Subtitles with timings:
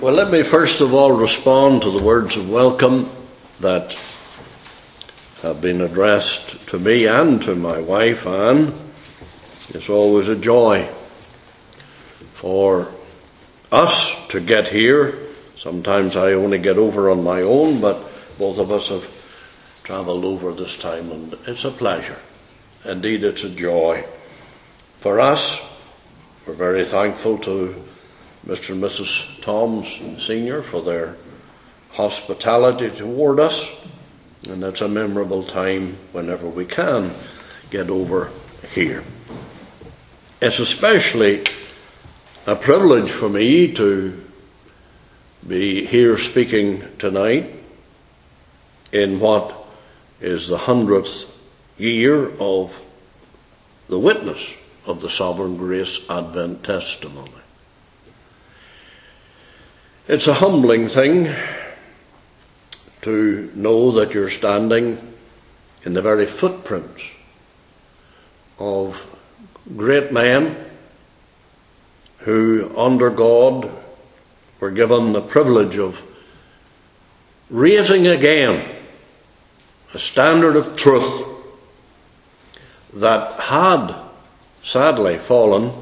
[0.00, 3.08] Well, let me first of all respond to the words of welcome
[3.60, 3.92] that
[5.42, 8.72] have been addressed to me and to my wife, Anne.
[9.68, 10.88] It's always a joy
[12.34, 12.88] for
[13.70, 15.16] us to get here.
[15.54, 18.07] Sometimes I only get over on my own, but
[18.38, 19.08] both of us have
[19.82, 22.18] travelled over this time, and it's a pleasure.
[22.84, 24.04] Indeed, it's a joy.
[25.00, 25.60] For us,
[26.46, 27.84] we're very thankful to
[28.46, 28.70] Mr.
[28.70, 29.42] and Mrs.
[29.42, 30.62] Toms Sr.
[30.62, 31.16] for their
[31.92, 33.74] hospitality toward us,
[34.48, 37.10] and it's a memorable time whenever we can
[37.70, 38.30] get over
[38.72, 39.02] here.
[40.40, 41.44] It's especially
[42.46, 44.24] a privilege for me to
[45.46, 47.57] be here speaking tonight
[48.92, 49.54] in what
[50.20, 51.34] is the hundredth
[51.76, 52.84] year of
[53.88, 57.30] the witness of the Sovereign Grace Advent Testimony.
[60.06, 61.34] It's a humbling thing
[63.02, 65.14] to know that you're standing
[65.84, 67.12] in the very footprints
[68.58, 69.14] of
[69.76, 70.56] great men
[72.18, 73.70] who, under God,
[74.60, 76.02] were given the privilege of
[77.50, 78.77] raising again
[79.94, 81.24] a standard of truth
[82.94, 83.94] that had
[84.62, 85.72] sadly fallen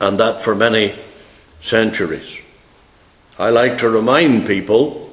[0.00, 0.98] and that for many
[1.60, 2.40] centuries.
[3.38, 5.10] I like to remind people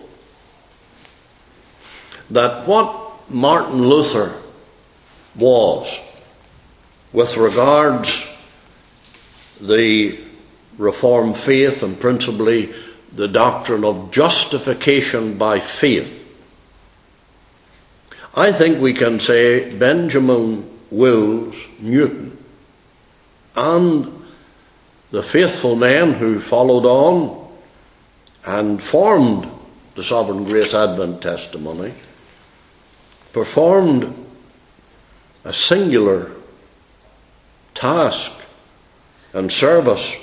[2.30, 4.40] that what Martin Luther
[5.36, 6.00] was
[7.14, 8.28] with regards
[9.60, 10.20] the
[10.78, 12.74] Reformed faith and principally
[13.14, 16.21] the doctrine of justification by faith.
[18.34, 22.38] I think we can say Benjamin Wills Newton
[23.56, 24.24] and
[25.12, 27.52] the faithful men who followed on
[28.46, 29.50] and formed
[29.96, 31.94] the Sovereign Grace Advent testimony,
[33.34, 34.14] performed
[35.44, 36.32] a singular
[37.74, 38.32] task
[39.34, 40.16] and service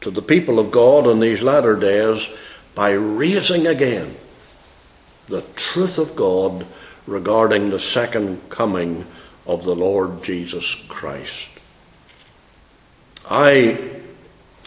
[0.00, 2.30] to the people of God in these latter days
[2.74, 4.16] by raising again
[5.28, 6.66] the truth of God
[7.06, 9.06] regarding the second coming
[9.46, 11.48] of the Lord Jesus Christ.
[13.30, 13.94] I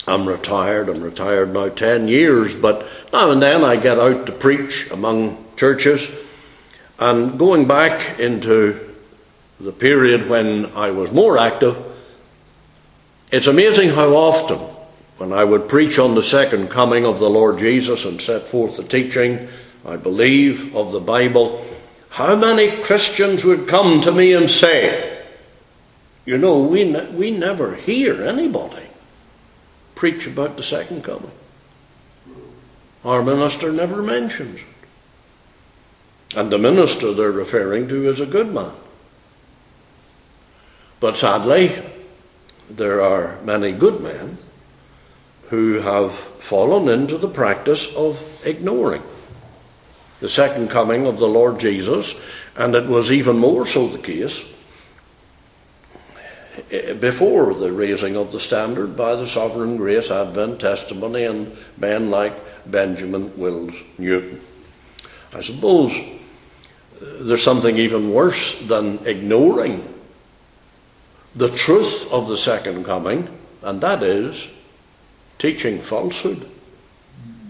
[0.08, 0.88] I'm retired.
[0.88, 5.46] I'm retired now 10 years, but now and then I get out to preach among
[5.58, 6.10] churches.
[6.98, 8.96] And going back into
[9.60, 11.78] the period when I was more active,
[13.34, 14.60] it's amazing how often,
[15.18, 18.78] when I would preach on the second coming of the Lord Jesus and set forth
[18.78, 19.50] the teaching,
[19.86, 21.66] I believe, of the Bible,
[22.10, 25.26] how many Christians would come to me and say,
[26.26, 28.88] You know, we, ne- we never hear anybody
[29.96, 31.32] preach about the second coming.
[33.04, 36.38] Our minister never mentions it.
[36.38, 38.74] And the minister they're referring to is a good man.
[41.00, 41.82] But sadly,
[42.70, 44.38] there are many good men
[45.50, 49.04] who have fallen into the practice of ignoring
[50.20, 52.20] the second coming of the Lord Jesus,
[52.56, 54.54] and it was even more so the case
[57.00, 62.34] before the raising of the standard by the Sovereign Grace Advent Testimony and men like
[62.70, 64.42] Benjamin Wills Newton.
[65.34, 69.94] I suppose uh, there's something even worse than ignoring
[71.36, 73.30] the truth of the second coming,
[73.62, 74.50] and that is
[75.38, 76.50] teaching falsehood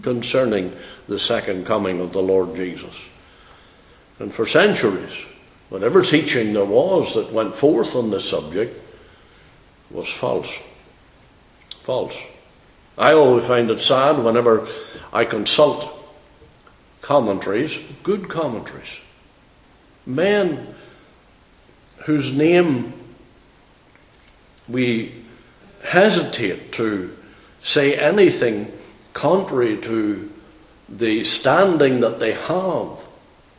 [0.02, 0.76] concerning
[1.08, 3.08] the second coming of the Lord Jesus.
[4.18, 5.24] And for centuries,
[5.70, 8.78] whatever teaching there was that went forth on this subject
[9.90, 10.62] was false.
[11.80, 12.16] False.
[12.96, 14.66] I always find it sad whenever
[15.12, 15.88] I consult
[17.00, 18.98] commentaries, good commentaries,
[20.04, 20.74] men
[22.04, 22.92] whose name
[24.68, 25.14] we
[25.84, 27.16] hesitate to
[27.60, 28.70] say anything
[29.14, 30.30] contrary to
[30.88, 32.88] the standing that they have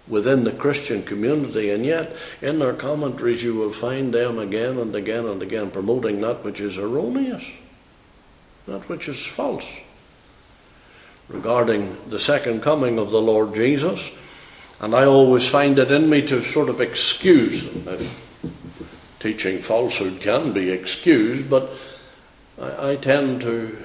[0.07, 4.95] within the Christian community, and yet in their commentaries you will find them again and
[4.95, 7.51] again and again promoting that which is erroneous,
[8.65, 9.65] that which is false
[11.27, 14.11] regarding the second coming of the Lord Jesus.
[14.81, 17.93] And I always find it in me to sort of excuse them.
[17.93, 18.25] If
[19.19, 21.69] teaching falsehood can be excused, but
[22.59, 23.77] I, I tend to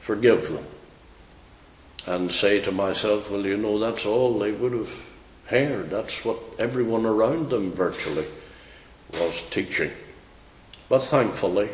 [0.00, 0.64] forgive them
[2.06, 5.10] and say to myself, well, you know, that's all they would have
[5.46, 5.90] heard.
[5.90, 8.26] That's what everyone around them virtually
[9.12, 9.90] was teaching.
[10.88, 11.68] But thankfully,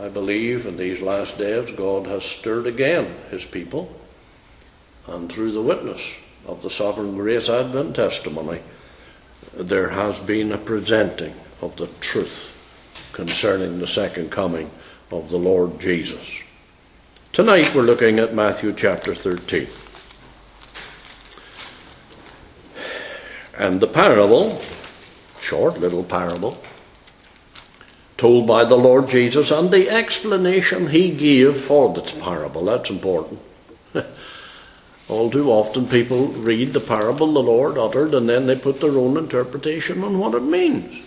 [0.00, 3.94] I believe in these last days God has stirred again his people,
[5.06, 6.14] and through the witness
[6.46, 8.60] of the Sovereign Grace Advent testimony,
[9.54, 12.52] there has been a presenting of the truth
[13.12, 14.70] concerning the second coming
[15.10, 16.42] of the Lord Jesus.
[17.36, 19.68] Tonight we're looking at Matthew chapter 13.
[23.58, 24.62] And the parable,
[25.42, 26.56] short little parable,
[28.16, 32.64] told by the Lord Jesus, and the explanation he gave for the parable.
[32.64, 33.40] That's important.
[35.10, 38.96] All too often, people read the parable the Lord uttered and then they put their
[38.96, 41.04] own interpretation on what it means.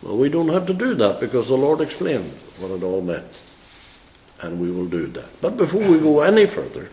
[0.00, 3.26] Well, we don't have to do that because the Lord explained what it all meant.
[4.42, 5.40] And we will do that.
[5.40, 6.88] But before we go any further,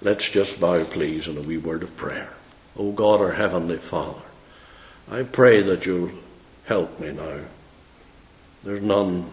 [0.00, 2.32] let's just bow, please, in a wee word of prayer.
[2.76, 4.22] O oh God, our Heavenly Father,
[5.10, 6.10] I pray that you'll
[6.66, 7.40] help me now.
[8.62, 9.30] There's none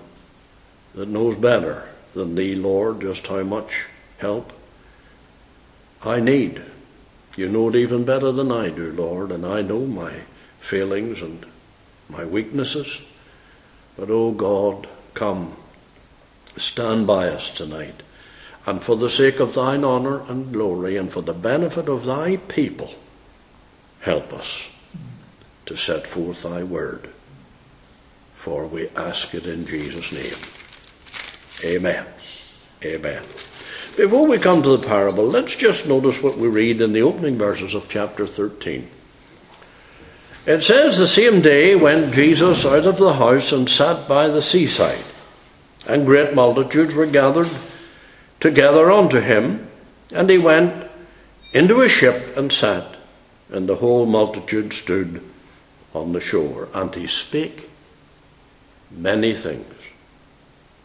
[0.96, 3.86] that knows better than Thee, Lord, just how much
[4.18, 4.54] help
[6.04, 6.62] I need.
[7.36, 10.22] You know it even better than I do, Lord, and I know my
[10.60, 11.46] failings and
[12.08, 13.02] my weaknesses.
[13.98, 15.56] But, oh God, come,
[16.58, 18.04] stand by us tonight.
[18.66, 22.38] And for the sake of thine honour and glory, and for the benefit of thy
[22.38, 22.94] people,
[24.02, 24.74] help us
[25.66, 27.10] to set forth thy word.
[28.34, 31.74] For we ask it in Jesus' name.
[31.74, 32.06] Amen.
[32.84, 33.24] Amen.
[33.96, 37.38] Before we come to the parable, let's just notice what we read in the opening
[37.38, 38.90] verses of chapter 13.
[40.46, 44.42] It says, The same day went Jesus out of the house and sat by the
[44.42, 45.04] seaside,
[45.88, 47.50] and great multitudes were gathered
[48.40, 49.68] together unto him,
[50.14, 50.90] and he went
[51.52, 52.96] into a ship and sat,
[53.50, 55.24] and the whole multitude stood
[55.94, 56.68] on the shore.
[56.74, 57.70] And he spake
[58.92, 59.74] many things,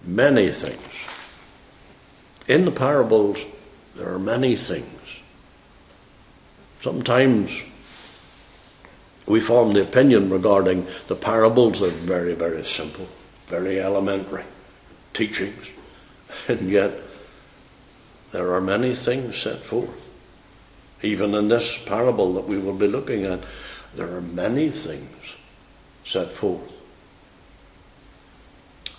[0.05, 1.09] many things
[2.49, 3.45] in the parables,
[3.95, 4.87] there are many things.
[6.81, 7.63] Sometimes
[9.27, 13.07] we form the opinion regarding the parables that are very, very simple,
[13.49, 14.45] very elementary
[15.19, 15.71] teachings,
[16.49, 16.93] and yet
[18.31, 19.91] there are many things set forth.
[21.03, 23.41] Even in this parable that we will be looking at,
[23.95, 25.35] there are many things
[26.05, 26.73] set forth.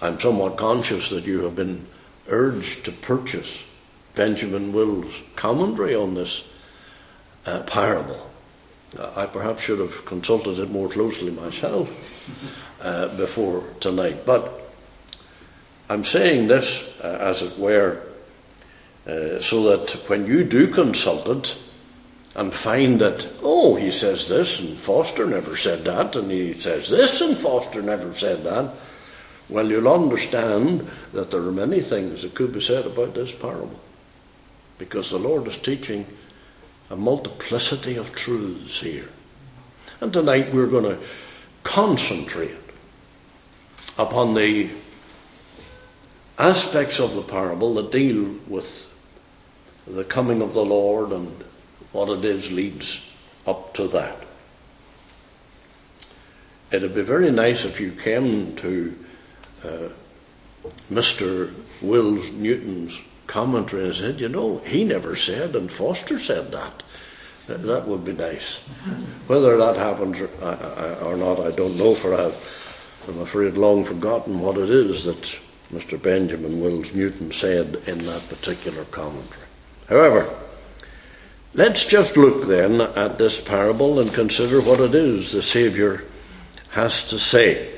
[0.01, 1.87] I'm somewhat conscious that you have been
[2.27, 3.63] urged to purchase
[4.15, 6.47] Benjamin Will's commentary on this
[7.45, 8.29] uh, parable.
[8.97, 12.25] I perhaps should have consulted it more closely myself
[12.81, 14.25] uh, before tonight.
[14.25, 14.68] But
[15.89, 18.01] I'm saying this, uh, as it were,
[19.07, 21.57] uh, so that when you do consult it
[22.35, 26.89] and find that, oh, he says this and Foster never said that, and he says
[26.89, 28.71] this and Foster never said that,
[29.49, 33.79] well, you'll understand that there are many things that could be said about this parable.
[34.77, 36.05] Because the Lord is teaching
[36.91, 39.09] a multiplicity of truths here.
[40.01, 40.99] And tonight we're going to
[41.63, 42.55] concentrate
[43.97, 44.69] upon the
[46.39, 48.95] aspects of the parable that deal with
[49.85, 51.43] the coming of the Lord and
[51.91, 53.13] what it is leads
[53.45, 54.23] up to that.
[56.71, 58.97] It'd be very nice if you came to
[59.63, 59.89] uh,
[60.91, 61.53] Mr.
[61.81, 66.83] Wills Newton's commentary and said, you know, he never said, and Foster said that.
[67.47, 68.57] That would be nice.
[69.25, 70.29] Whether that happens or,
[71.03, 75.39] or not, I don't know, for I've, I'm afraid, long forgotten what it is that
[75.73, 76.01] Mr.
[76.01, 79.47] Benjamin Wills Newton said in that particular commentary.
[79.87, 80.35] However,
[81.53, 86.03] let's just look then at this parable and consider what it is the Saviour
[86.71, 87.75] has to say.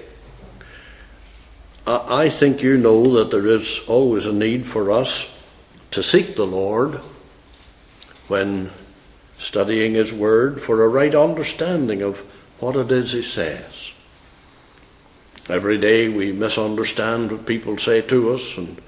[1.86, 5.38] I think you know that there is always a need for us
[5.92, 7.02] to seek the Lord
[8.28, 8.70] when
[9.38, 12.20] studying His Word for a right understanding of
[12.60, 13.71] what it is He says.
[15.52, 18.82] Every day we misunderstand what people say to us, and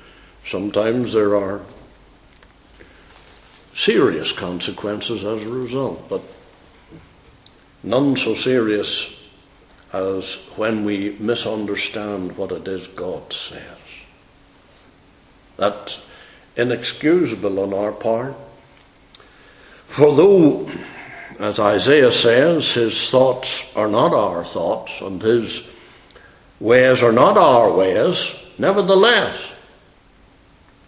[0.45, 1.59] sometimes there are
[3.73, 6.21] serious consequences as a result, but
[7.83, 9.29] none so serious
[9.91, 13.77] as when we misunderstand what it is God says.
[15.57, 16.05] That's
[16.55, 18.35] inexcusable on our part.
[19.87, 20.71] For though,
[21.39, 25.72] as Isaiah says, his thoughts are not our thoughts and his
[26.63, 29.51] ways are not our ways, nevertheless,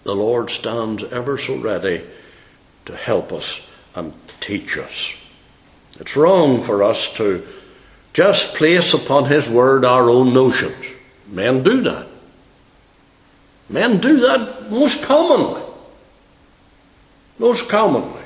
[0.03, 2.01] the Lord stands ever so ready
[2.85, 5.17] to help us and teach us.
[5.99, 7.45] It's wrong for us to
[8.13, 10.85] just place upon His Word our own notions.
[11.27, 12.07] Men do that.
[13.67, 15.61] Men do that most commonly.
[17.37, 18.23] Most commonly.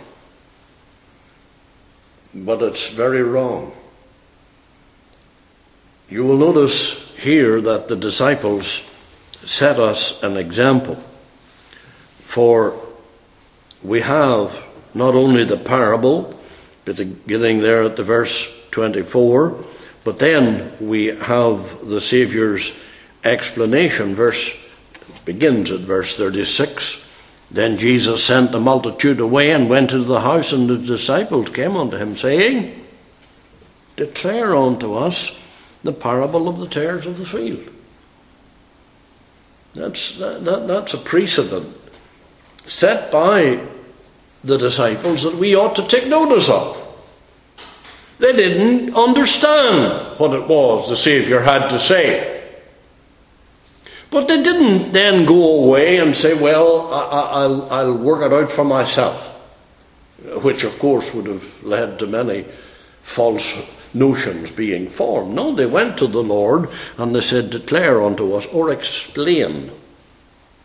[2.35, 3.73] But it's very wrong.
[6.09, 8.81] You will notice here that the disciples
[9.31, 10.95] set us an example.
[12.21, 12.79] For
[13.83, 14.63] we have
[14.95, 16.33] not only the parable,
[16.85, 19.63] beginning there at the verse 24,
[20.03, 22.75] but then we have the Saviour's
[23.23, 24.15] explanation.
[24.15, 24.55] Verse
[25.25, 27.05] begins at verse 36.
[27.51, 31.77] Then Jesus sent the multitude away and went into the house, and the disciples came
[31.77, 32.83] unto him, saying,
[33.95, 35.39] Declare unto us
[35.83, 37.69] the parable of the tares of the field.
[39.73, 41.75] That's, that, that, that's a precedent
[42.65, 43.65] set by
[44.43, 46.75] the disciples that we ought to take notice of.
[48.19, 52.37] They didn't understand what it was the Saviour had to say.
[54.11, 58.51] But they didn't then go away and say, Well, I, will I'll work it out
[58.51, 59.27] for myself.
[60.43, 62.45] Which, of course, would have led to many
[63.01, 65.33] false notions being formed.
[65.33, 69.71] No, they went to the Lord and they said, Declare unto us or explain.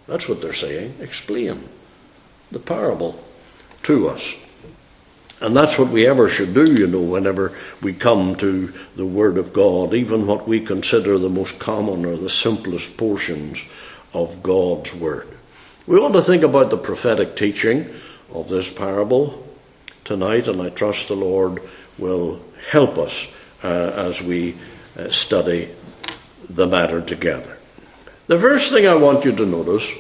[0.07, 0.97] That's what they're saying.
[1.01, 1.69] Explain
[2.51, 3.23] the parable
[3.85, 4.37] to us.
[5.41, 7.53] And that's what we ever should do, you know, whenever
[7.83, 12.17] we come to the Word of God, even what we consider the most common or
[12.17, 13.63] the simplest portions
[14.13, 15.29] of God's Word.
[15.87, 17.91] We ought to think about the prophetic teaching
[18.33, 19.47] of this parable
[20.05, 21.61] tonight, and I trust the Lord
[21.99, 24.57] will help us uh, as we
[24.99, 25.71] uh, study
[26.51, 27.59] the matter together.
[28.27, 29.91] The first thing I want you to notice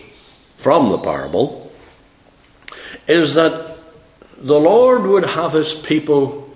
[0.52, 1.70] from the parable
[3.06, 3.76] is that
[4.38, 6.48] the Lord would have his people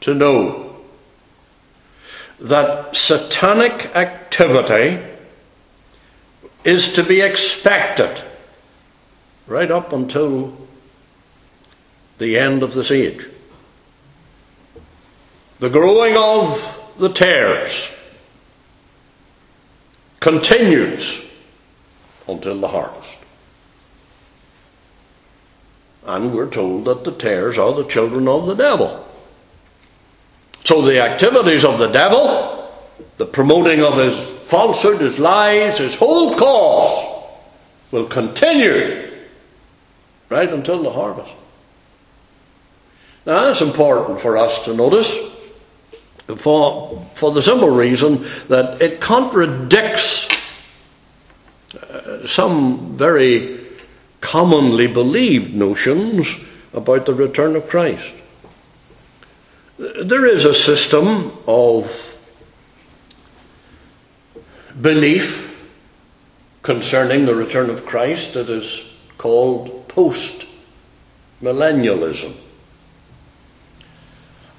[0.00, 0.76] to know
[2.38, 5.04] that satanic activity
[6.64, 8.22] is to be expected
[9.46, 10.56] right up until
[12.18, 13.26] the end of this age.
[15.60, 17.94] The growing of the tares
[20.18, 21.22] continues
[22.26, 23.18] until the harvest.
[26.06, 29.06] And we're told that the tares are the children of the devil.
[30.64, 32.72] So the activities of the devil,
[33.18, 37.36] the promoting of his falsehood, his lies, his whole cause
[37.90, 39.10] will continue
[40.30, 41.34] right until the harvest.
[43.26, 45.29] Now that's important for us to notice
[46.36, 50.28] for, for the simple reason that it contradicts
[51.74, 53.60] uh, some very
[54.20, 56.36] commonly believed notions
[56.72, 58.14] about the return of Christ.
[59.78, 62.06] There is a system of
[64.80, 65.46] belief
[66.62, 70.46] concerning the return of Christ that is called post
[71.42, 72.34] millennialism.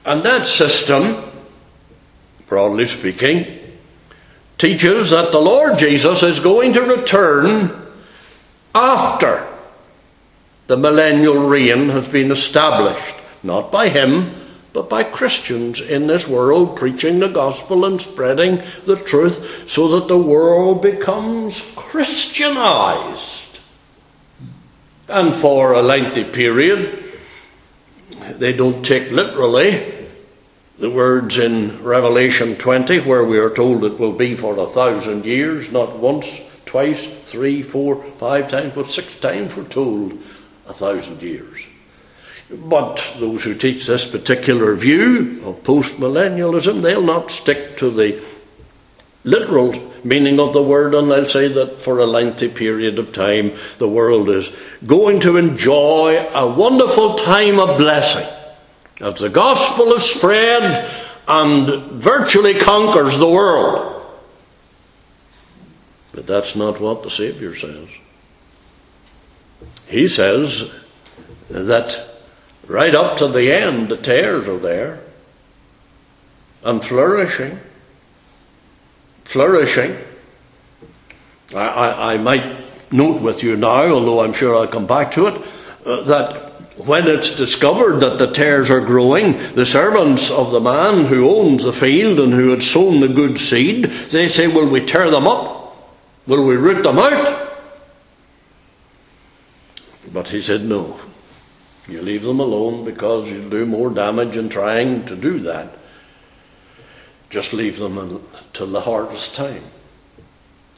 [0.06, 1.31] And that system,
[2.51, 3.48] broadly speaking,
[4.58, 7.72] teaches that the Lord Jesus is going to return
[8.75, 9.48] after
[10.67, 14.36] the millennial reign has been established, not by him,
[14.74, 20.10] but by Christians in this world preaching the gospel and spreading the truth so that
[20.10, 23.62] the world becomes Christianized.
[25.08, 27.01] And for a lengthy period,
[28.36, 30.00] they don't take literally
[30.78, 35.25] the words in Revelation 20, where we are told it will be for a thousand
[35.25, 40.13] years, not once, twice, three, four, five times, but six times we're told
[40.68, 41.66] a thousand years.
[42.50, 48.24] But those who teach this particular view of postmillennialism, they'll not stick to the
[49.24, 49.74] literal
[50.04, 53.88] meaning of the word and they'll say that for a lengthy period of time the
[53.88, 54.51] world is
[54.86, 58.28] going to enjoy a wonderful time of blessing
[59.01, 60.89] as the gospel is spread
[61.27, 63.88] and virtually conquers the world.
[66.13, 67.88] But that's not what the Saviour says.
[69.88, 70.74] He says
[71.50, 72.08] that
[72.67, 75.01] right up to the end, the tares are there
[76.63, 77.60] and flourishing.
[79.24, 79.98] Flourishing.
[81.55, 85.27] I, I, I, might note with you now, although I'm sure I'll come back to
[85.27, 85.41] it,
[85.86, 91.06] uh, that when it's discovered that the tares are growing, the servants of the man
[91.06, 94.86] who owns the field and who had sown the good seed, they say, Will we
[94.86, 95.78] tear them up?
[96.28, 97.50] Will we root them out?
[100.13, 101.00] But he said, No.
[101.88, 105.78] You leave them alone because you'll do more damage in trying to do that.
[107.30, 109.63] Just leave them until the harvest time.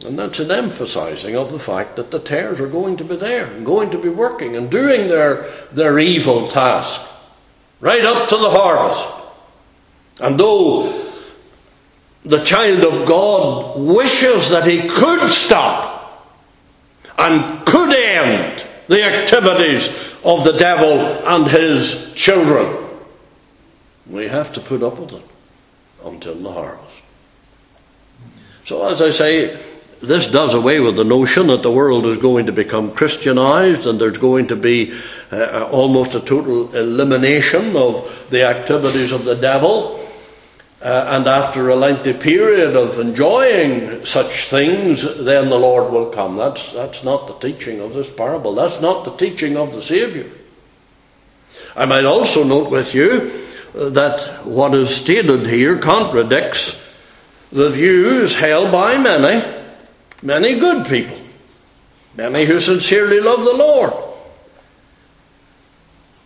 [0.06, 3.48] And that's an emphasizing of the fact that the tares are going to be there
[3.62, 7.10] going to be working and doing their, their evil task
[7.80, 9.10] right up to the harvest.
[10.20, 11.12] And though
[12.26, 16.34] the child of God wishes that he could stop
[17.18, 19.88] and could end the activities
[20.26, 22.84] of the devil and his children,
[24.08, 25.26] we have to put up with it
[26.06, 26.90] until the harvest.
[28.66, 29.60] So, as I say,
[30.04, 34.00] this does away with the notion that the world is going to become Christianized and
[34.00, 34.92] there's going to be
[35.32, 40.00] uh, uh, almost a total elimination of the activities of the devil.
[40.82, 46.36] Uh, and after a lengthy period of enjoying such things, then the Lord will come.
[46.36, 48.54] That's, that's not the teaching of this parable.
[48.54, 50.26] That's not the teaching of the Saviour.
[51.78, 56.84] I might also note with you that what is stated here contradicts
[57.54, 59.63] the views held by many,
[60.24, 61.18] many good people,
[62.16, 63.94] many who sincerely love the Lord.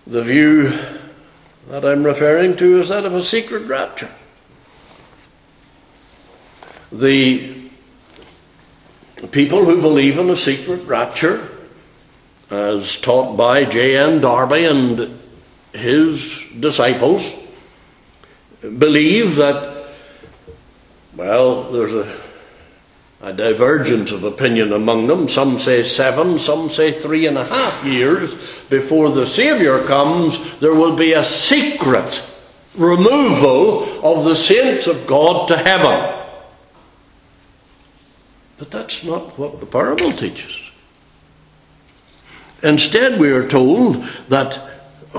[0.05, 0.71] The view
[1.67, 4.09] that I'm referring to is that of a secret rapture.
[6.91, 7.69] The
[9.31, 11.49] people who believe in a secret rapture,
[12.49, 14.21] as taught by J.N.
[14.21, 15.19] Darby and
[15.73, 17.35] his disciples,
[18.61, 19.75] believe that
[21.17, 22.15] well, there's a,
[23.21, 25.27] a divergence of opinion among them.
[25.27, 30.75] Some say seven, some say three and a half years before the Saviour comes, there
[30.75, 32.23] will be a secret
[32.75, 36.13] removal of the saints of God to heaven.
[38.59, 40.63] But that's not what the parable teaches.
[42.63, 44.55] Instead, we are told that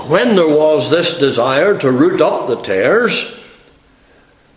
[0.07, 3.38] when there was this desire to root up the tares,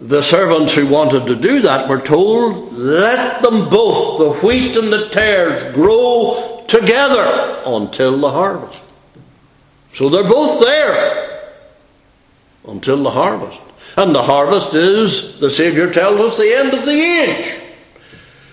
[0.02, 4.92] the servants who wanted to do that were told, let them both, the wheat and
[4.92, 8.80] the tares, grow together until the harvest.
[9.94, 11.52] So they're both there
[12.66, 13.60] until the harvest.
[13.96, 17.60] And the harvest is, the Saviour tells us, the end of the age.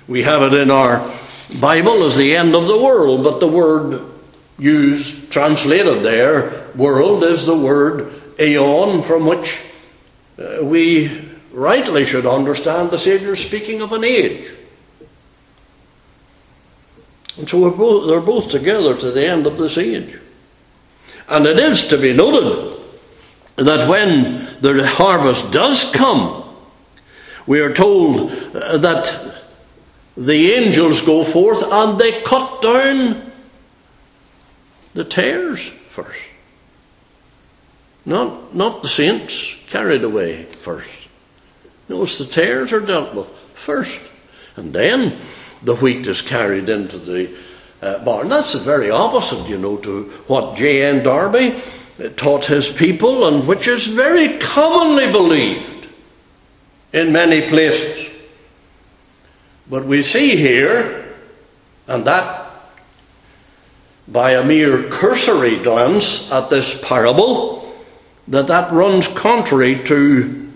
[0.08, 1.00] We have it in our
[1.60, 4.06] Bible as the end of the world, but the word
[4.60, 9.60] used, translated there, world, is the word aeon, from which
[10.38, 11.29] uh, we
[11.60, 14.50] rightly should understand the Saviour speaking of an age.
[17.38, 20.18] And so both, they're both together to the end of this age.
[21.28, 22.78] And it is to be noted
[23.58, 26.46] that when the harvest does come,
[27.46, 29.44] we are told uh, that
[30.16, 33.32] the angels go forth and they cut down
[34.94, 36.20] the tares first.
[38.06, 41.09] Not, not the saints carried away first.
[41.90, 44.00] Notice the tares are dealt with first,
[44.56, 45.18] and then
[45.64, 47.36] the wheat is carried into the
[47.82, 48.30] uh, barn.
[48.30, 51.04] That's the very opposite, you know, to what J.N.
[51.04, 51.60] Darby
[52.16, 55.88] taught his people, and which is very commonly believed
[56.94, 58.10] in many places.
[59.68, 61.16] But we see here,
[61.88, 62.52] and that
[64.08, 67.74] by a mere cursory glance at this parable,
[68.28, 70.49] that that runs contrary to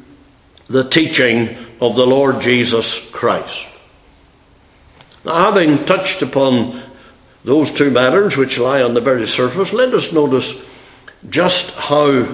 [0.67, 1.49] the teaching
[1.81, 3.67] of the Lord Jesus Christ.
[5.25, 6.81] Now, having touched upon
[7.43, 10.65] those two matters which lie on the very surface, let us notice
[11.29, 12.27] just how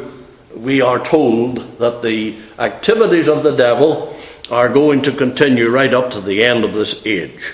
[0.56, 4.16] we are told that the activities of the devil
[4.52, 7.54] are going to continue right up to the end of this age.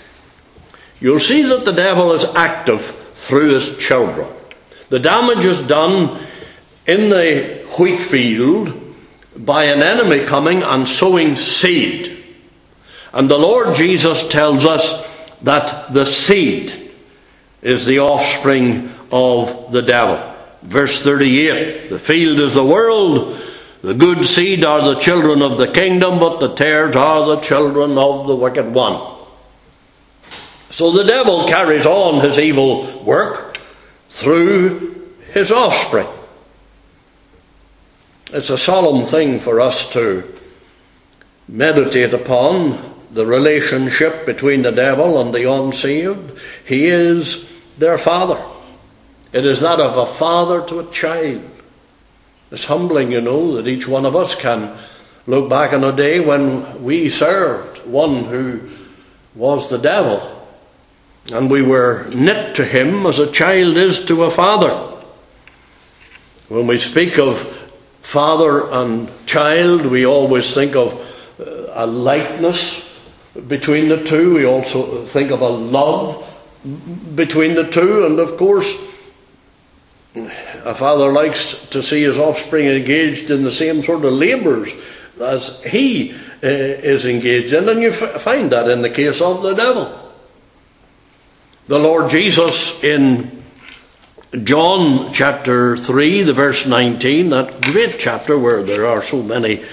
[1.00, 4.28] You'll see that the devil is active through his children.
[4.90, 6.26] The damage is done
[6.86, 8.85] in the wheat field
[9.38, 12.24] by an enemy coming and sowing seed.
[13.14, 15.06] And the Lord Jesus tells us
[15.42, 16.92] that the seed
[17.62, 20.34] is the offspring of the devil.
[20.62, 23.42] Verse 38 The field is the world,
[23.82, 27.98] the good seed are the children of the kingdom, but the tares are the children
[27.98, 29.16] of the wicked one.
[30.72, 33.60] So the devil carries on his evil work
[34.10, 36.08] through his offspring.
[38.32, 40.24] It's a solemn thing for us to
[41.48, 46.38] meditate upon the relationship between the devil and the unsaved.
[46.66, 48.44] He is their father.
[49.32, 51.44] It is that of a father to a child.
[52.52, 54.78] It's humbling, you know, that each one of us can
[55.28, 58.70] look back on a day when we served one who
[59.36, 60.32] was the devil.
[61.32, 64.74] And we were knit to him as a child is to a father.
[66.50, 67.65] When we speak of
[68.16, 70.94] father and child, we always think of
[71.38, 72.98] uh, a likeness
[73.46, 74.36] between the two.
[74.36, 76.24] We also think of a love
[77.14, 78.74] between the two, and of course,
[80.16, 84.72] a father likes to see his offspring engaged in the same sort of labours
[85.22, 89.42] as he uh, is engaged in, and you f- find that in the case of
[89.42, 89.92] the devil.
[91.68, 93.35] The Lord Jesus in
[94.44, 99.64] John chapter 3, the verse 19, that great chapter where there are so many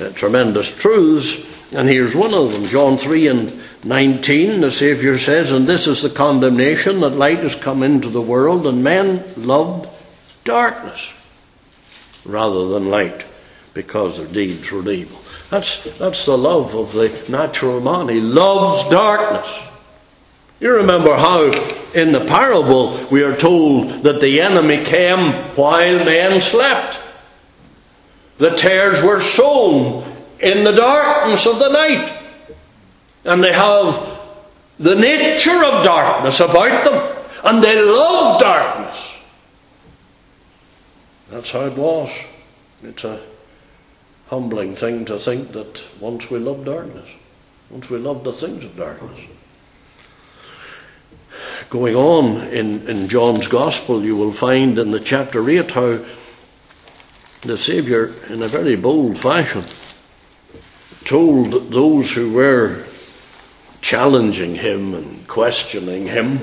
[0.00, 5.52] uh, tremendous truths, and here's one of them John 3 and 19, the Saviour says,
[5.52, 9.88] And this is the condemnation that light has come into the world, and men loved
[10.44, 11.14] darkness
[12.24, 13.26] rather than light
[13.74, 15.20] because their deeds were evil.
[15.50, 18.08] That's, that's the love of the natural man.
[18.08, 19.70] He loves darkness.
[20.64, 21.52] You remember how
[21.92, 26.98] in the parable we are told that the enemy came while men slept.
[28.38, 32.18] The tares were sown in the darkness of the night.
[33.26, 34.18] And they have
[34.78, 37.26] the nature of darkness about them.
[37.44, 39.18] And they love darkness.
[41.28, 42.24] That's how it was.
[42.82, 43.20] It's a
[44.28, 47.10] humbling thing to think that once we loved darkness,
[47.68, 49.20] once we loved the things of darkness.
[51.70, 56.04] Going on in, in John's Gospel, you will find in the chapter 8 how
[57.42, 59.64] the Saviour, in a very bold fashion,
[61.04, 62.84] told those who were
[63.80, 66.40] challenging him and questioning him,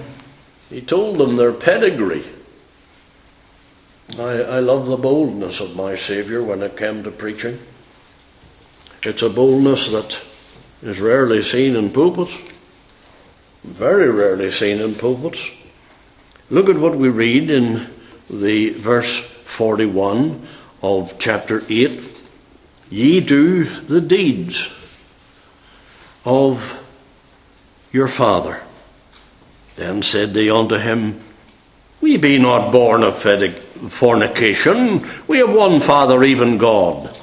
[0.69, 2.23] he told them their pedigree.
[4.19, 7.59] I, I love the boldness of my Saviour when it came to preaching.
[9.03, 10.21] It's a boldness that
[10.83, 12.37] is rarely seen in pulpits,
[13.63, 15.49] very rarely seen in pulpits.
[16.49, 17.87] Look at what we read in
[18.29, 20.47] the verse 41
[20.81, 22.29] of chapter 8.
[22.89, 24.71] Ye do the deeds
[26.25, 26.83] of
[27.91, 28.61] your father.
[29.75, 31.21] Then said they unto him,
[32.01, 37.17] We be not born of fornication, we have one Father, even God.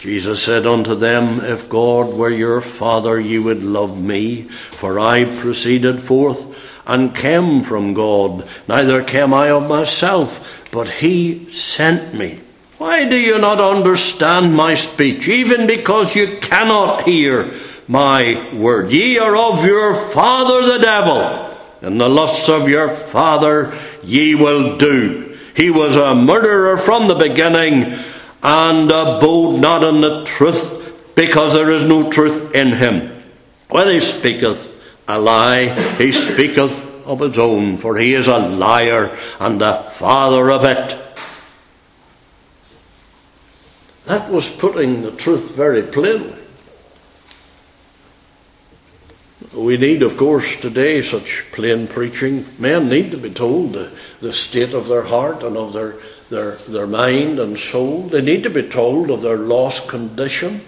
[0.00, 5.24] Jesus said unto them, If God were your Father, ye would love me, for I
[5.24, 8.48] proceeded forth and came from God.
[8.68, 12.38] Neither came I of myself, but he sent me.
[12.78, 17.50] Why do you not understand my speech, even because you cannot hear
[17.88, 18.92] my word?
[18.92, 24.76] Ye are of your father the devil, and the lusts of your father ye will
[24.76, 25.36] do.
[25.56, 27.98] He was a murderer from the beginning
[28.42, 33.22] and abode not in the truth, because there is no truth in him.
[33.68, 34.74] When he speaketh
[35.08, 40.50] a lie, he speaketh of his own, for he is a liar and the father
[40.50, 40.98] of it.
[44.04, 46.34] That was putting the truth very plainly.
[49.54, 52.46] We need, of course, today such plain preaching.
[52.58, 55.96] Men need to be told the, the state of their heart and of their
[56.30, 58.02] their, their mind and soul.
[58.02, 60.60] They need to be told of their lost condition.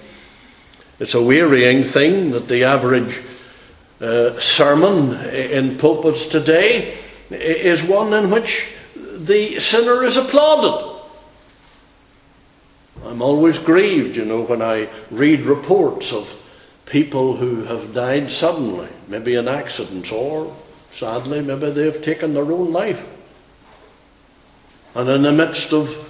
[0.99, 3.23] It's a wearying thing that the average
[4.01, 6.96] uh, sermon in pulpits today
[7.31, 10.99] is one in which the sinner is applauded.
[13.05, 16.37] I'm always grieved, you know, when I read reports of
[16.87, 20.55] people who have died suddenly, maybe in accidents, or
[20.90, 23.07] sadly, maybe they've taken their own life
[24.94, 26.07] and in the midst of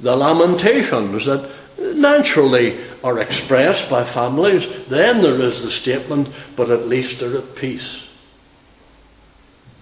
[0.00, 6.86] the lamentations that naturally are expressed by families, then there is the statement, but at
[6.86, 8.08] least they're at peace.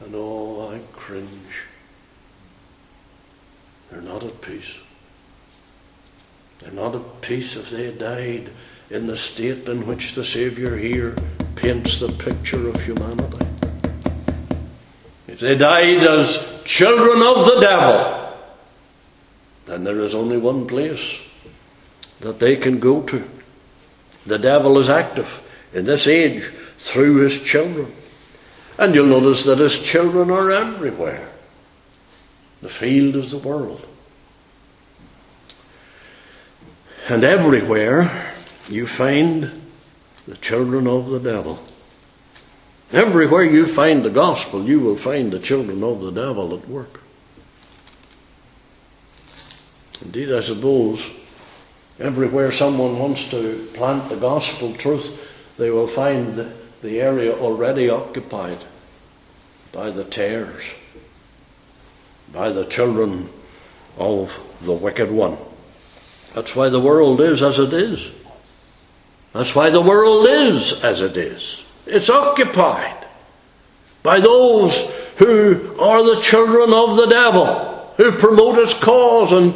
[0.04, 1.64] And oh, I cringe.
[3.90, 4.78] They're not at peace.
[6.60, 8.50] They're not at peace if they died
[8.90, 11.16] in the state in which the Saviour here
[11.56, 13.46] paints the picture of humanity.
[15.28, 18.19] If they died as children of the devil,
[19.70, 21.20] and there is only one place
[22.20, 23.24] that they can go to.
[24.26, 26.44] The devil is active in this age
[26.76, 27.94] through his children.
[28.78, 31.30] And you'll notice that his children are everywhere.
[32.62, 33.86] The field is the world.
[37.08, 38.34] And everywhere
[38.68, 39.62] you find
[40.26, 41.60] the children of the devil.
[42.92, 46.99] Everywhere you find the gospel, you will find the children of the devil at work.
[50.02, 51.10] Indeed, I suppose
[51.98, 58.58] everywhere someone wants to plant the gospel truth, they will find the, area already occupied
[59.72, 60.74] by the tares,
[62.32, 63.28] by the children
[63.98, 65.36] of the wicked one.
[66.34, 68.10] That's why the world is as it is.
[69.32, 71.64] That's why the world is as it is.
[71.86, 73.06] It's occupied
[74.02, 74.80] by those
[75.18, 79.54] who are the children of the devil, who promote his cause and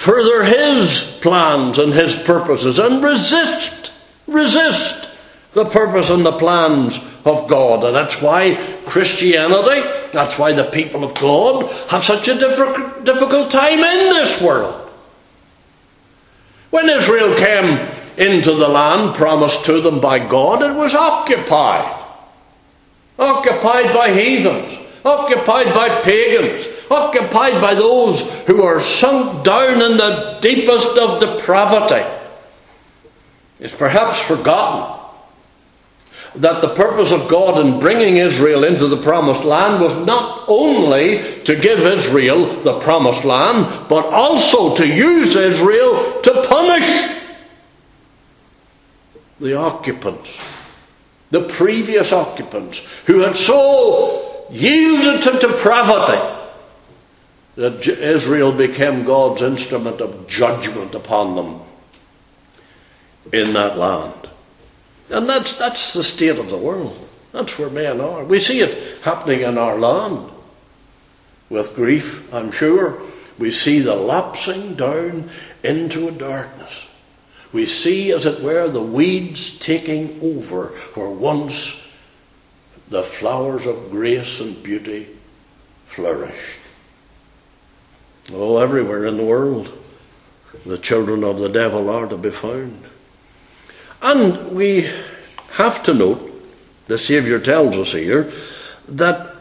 [0.00, 3.92] further his plans and his purposes and resist,
[4.26, 5.10] resist
[5.52, 7.84] the purpose and the plans of God.
[7.84, 8.54] And that's why
[8.86, 14.90] Christianity, that's why the people of God have such a difficult time in this world.
[16.70, 17.86] When Israel came
[18.16, 21.94] into the land promised to them by God, it was occupied.
[23.18, 30.38] Occupied by heathens, occupied by pagans, occupied by those who are sunk down in the
[30.40, 32.08] deepest of depravity.
[33.58, 34.98] It's perhaps forgotten
[36.36, 41.42] that the purpose of God in bringing Israel into the promised land was not only
[41.42, 47.18] to give Israel the promised land, but also to use Israel to punish
[49.40, 50.66] the occupants,
[51.30, 56.36] the previous occupants, who had so yielded to depravity
[57.56, 61.60] that Israel became God's instrument of judgment upon them
[63.32, 64.28] in that land.
[65.10, 67.08] And that's, that's the state of the world.
[67.32, 68.24] That's where men are.
[68.24, 70.30] We see it happening in our land
[71.48, 73.00] with grief, I'm sure.
[73.38, 75.30] We see the lapsing down
[75.62, 76.88] into a darkness.
[77.52, 81.80] We see, as it were, the weeds taking over where once
[82.90, 85.08] the flowers of grace and beauty
[85.86, 86.60] flourished.
[88.32, 89.72] Oh, everywhere in the world,
[90.66, 92.84] the children of the devil are to be found.
[94.02, 94.90] And we
[95.52, 96.26] have to note,
[96.88, 98.32] the Saviour tells us here,
[98.88, 99.36] that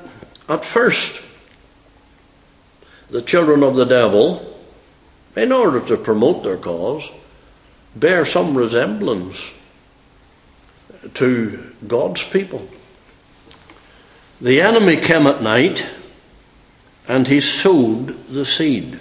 [0.48, 1.22] at first,
[3.10, 4.60] the children of the devil,
[5.36, 7.12] in order to promote their cause,
[7.96, 9.54] bear some resemblance
[11.16, 12.68] to God's people.
[14.42, 15.86] The enemy came at night
[17.08, 19.00] and he sowed the seed.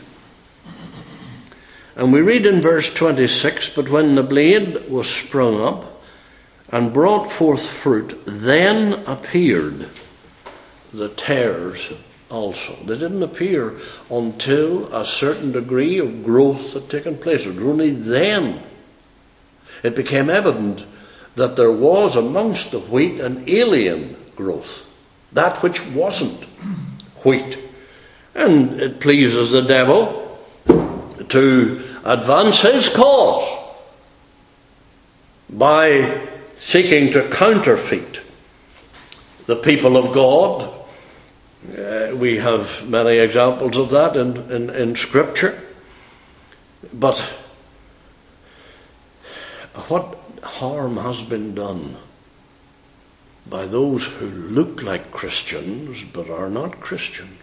[1.95, 6.03] And we read in verse 26 But when the blade was sprung up
[6.71, 9.89] and brought forth fruit, then appeared
[10.93, 11.93] the tares
[12.31, 12.77] also.
[12.85, 13.77] They didn't appear
[14.11, 17.47] until a certain degree of growth had taken place.
[17.47, 18.63] It was only then
[19.83, 20.85] it became evident
[21.37, 24.88] that there was amongst the wheat an alien growth,
[25.33, 26.45] that which wasn't
[27.25, 27.59] wheat.
[28.35, 33.65] And it pleases the devil to advance his cause
[35.51, 38.21] by seeking to counterfeit
[39.47, 40.75] the people of God.
[41.77, 45.61] Uh, we have many examples of that in, in, in Scripture.
[46.93, 47.19] But
[49.89, 51.97] what harm has been done
[53.51, 57.39] by those who look like Christians but are not Christians?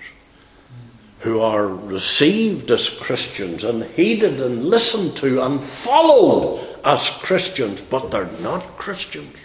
[1.25, 8.11] who are received as Christians and heeded and listened to and followed as Christians, but
[8.11, 9.35] they're not Christians.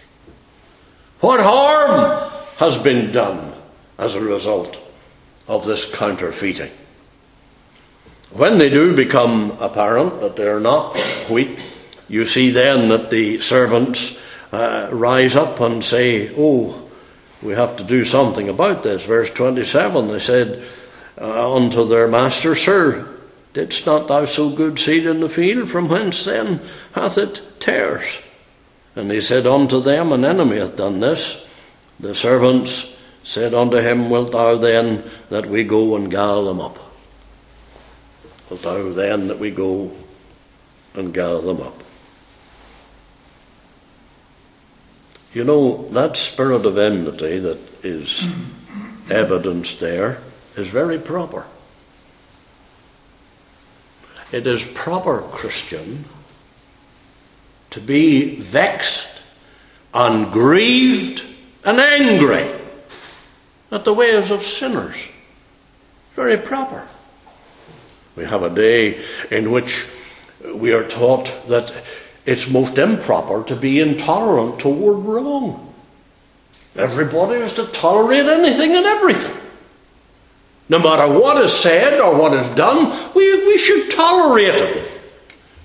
[1.20, 3.54] What harm has been done
[3.96, 4.78] as a result
[5.48, 6.70] of this counterfeiting?
[8.32, 10.98] When they do become apparent that they're not
[11.30, 11.58] wheat,
[12.10, 14.20] you see then that the servants
[14.52, 16.90] uh, rise up and say, Oh,
[17.42, 19.06] we have to do something about this.
[19.06, 20.64] Verse 27, they said,
[21.20, 23.08] uh, unto their master, Sir,
[23.52, 25.68] didst not thou sow good seed in the field?
[25.68, 26.60] From whence then
[26.92, 28.22] hath it tares?
[28.96, 31.46] And he said unto them, An enemy hath done this.
[31.98, 36.78] The servants said unto him, Wilt thou then that we go and gather them up?
[38.48, 39.92] Wilt thou then that we go
[40.94, 41.82] and gather them up?
[45.32, 48.26] You know, that spirit of enmity that is
[49.08, 50.18] evidenced there
[50.56, 51.46] is very proper.
[54.32, 56.04] It is proper, Christian,
[57.70, 59.08] to be vexed
[59.94, 61.24] and grieved
[61.64, 62.48] and angry
[63.70, 65.08] at the ways of sinners.
[66.12, 66.86] Very proper.
[68.16, 69.84] We have a day in which
[70.54, 71.70] we are taught that
[72.26, 75.72] it's most improper to be intolerant toward wrong.
[76.76, 79.36] Everybody is to tolerate anything and everything.
[80.68, 84.90] No matter what is said or what is done, we, we should tolerate it.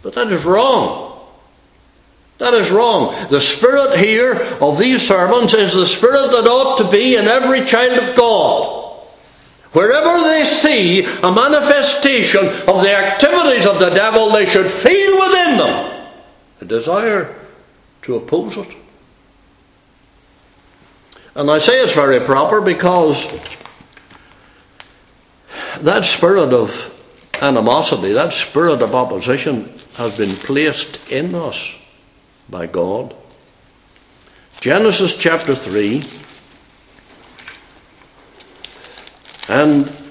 [0.02, 1.20] But that is wrong.
[2.39, 3.15] That is wrong.
[3.30, 7.63] The spirit here of these servants is the spirit that ought to be in every
[7.63, 8.82] child of God.
[9.74, 15.58] Wherever they see a manifestation of the activities of the devil, they should feel within
[15.58, 15.94] them
[16.67, 17.36] desire
[18.04, 18.75] to oppose it.
[21.36, 23.28] And I say it's very proper because
[25.82, 26.91] that spirit of
[27.41, 31.75] animosity, that spirit of opposition has been placed in us
[32.49, 33.15] by God.
[34.62, 36.04] Genesis chapter 3
[39.49, 40.05] and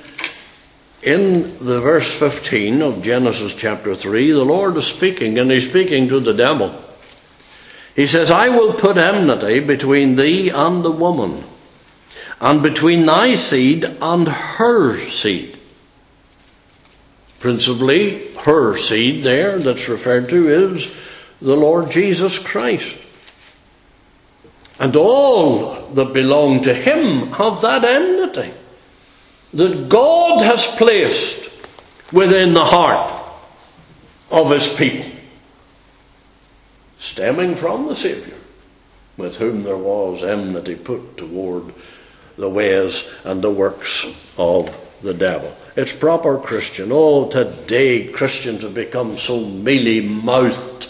[1.05, 6.09] in the verse 15 of Genesis chapter 3, the Lord is speaking, and He's speaking
[6.09, 6.75] to the devil.
[7.95, 11.45] He says, I will put enmity between thee and the woman,
[12.41, 15.59] and between thy seed and her seed.
[17.39, 20.93] Principally, her seed there that's referred to is
[21.43, 22.99] the Lord Jesus Christ.
[24.81, 28.55] And all that belong to him have that enmity
[29.55, 31.51] that God has placed
[32.13, 33.25] within the heart
[34.31, 35.11] of his people,
[36.99, 38.37] stemming from the Saviour,
[39.17, 41.73] with whom there was enmity put toward
[42.37, 44.05] the ways and the works
[44.37, 45.57] of the devil.
[45.77, 46.91] It's proper Christian.
[46.93, 50.89] Oh, today Christians have become so mealy mouthed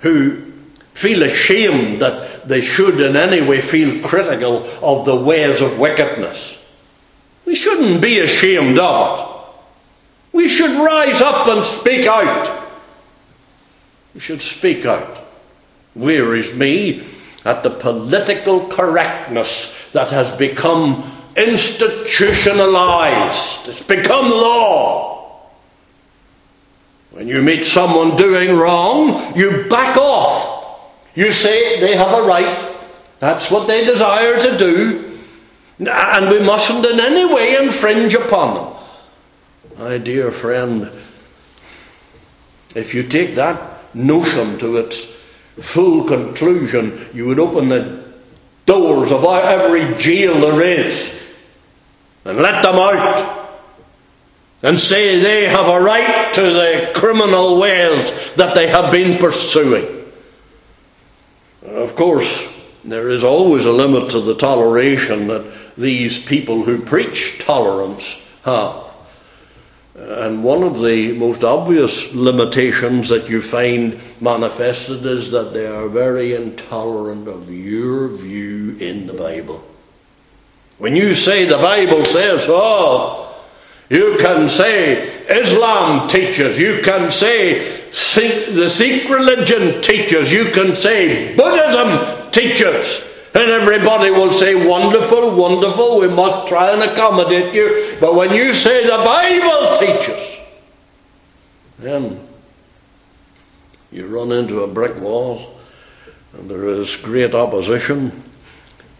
[0.00, 0.52] who
[0.94, 6.51] feel ashamed that they should in any way feel critical of the ways of wickedness.
[7.44, 9.26] We shouldn't be ashamed of it.
[10.32, 12.62] We should rise up and speak out.
[14.14, 15.18] We should speak out.
[15.94, 17.04] Wearies me
[17.44, 21.04] at the political correctness that has become
[21.36, 23.68] institutionalized.
[23.68, 25.40] It's become law.
[27.10, 30.48] When you meet someone doing wrong, you back off.
[31.14, 32.70] You say they have a right.
[33.18, 35.11] That's what they desire to do.
[35.78, 38.82] And we mustn't in any way infringe upon them.
[39.78, 40.90] My dear friend,
[42.74, 45.04] if you take that notion to its
[45.60, 48.04] full conclusion, you would open the
[48.66, 51.22] doors of every jail there is
[52.24, 53.42] and let them out
[54.62, 60.04] and say they have a right to the criminal ways that they have been pursuing.
[61.66, 62.48] Of course,
[62.84, 65.44] there is always a limit to the toleration that
[65.76, 68.92] these people who preach tolerance have.
[69.94, 75.88] And one of the most obvious limitations that you find manifested is that they are
[75.88, 79.62] very intolerant of your view in the Bible.
[80.78, 83.36] When you say the Bible says, oh,
[83.90, 87.58] you can say Islam teaches, you can say
[87.90, 93.11] the Sikh religion teaches, you can say Buddhism teaches.
[93.34, 97.96] And everybody will say, Wonderful, wonderful, we must try and accommodate you.
[97.98, 100.38] But when you say the Bible teaches,
[101.78, 102.28] then
[103.90, 105.58] you run into a brick wall,
[106.34, 108.22] and there is great opposition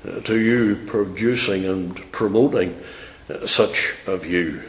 [0.06, 2.82] uh, to you producing and promoting
[3.28, 4.62] uh, such a view.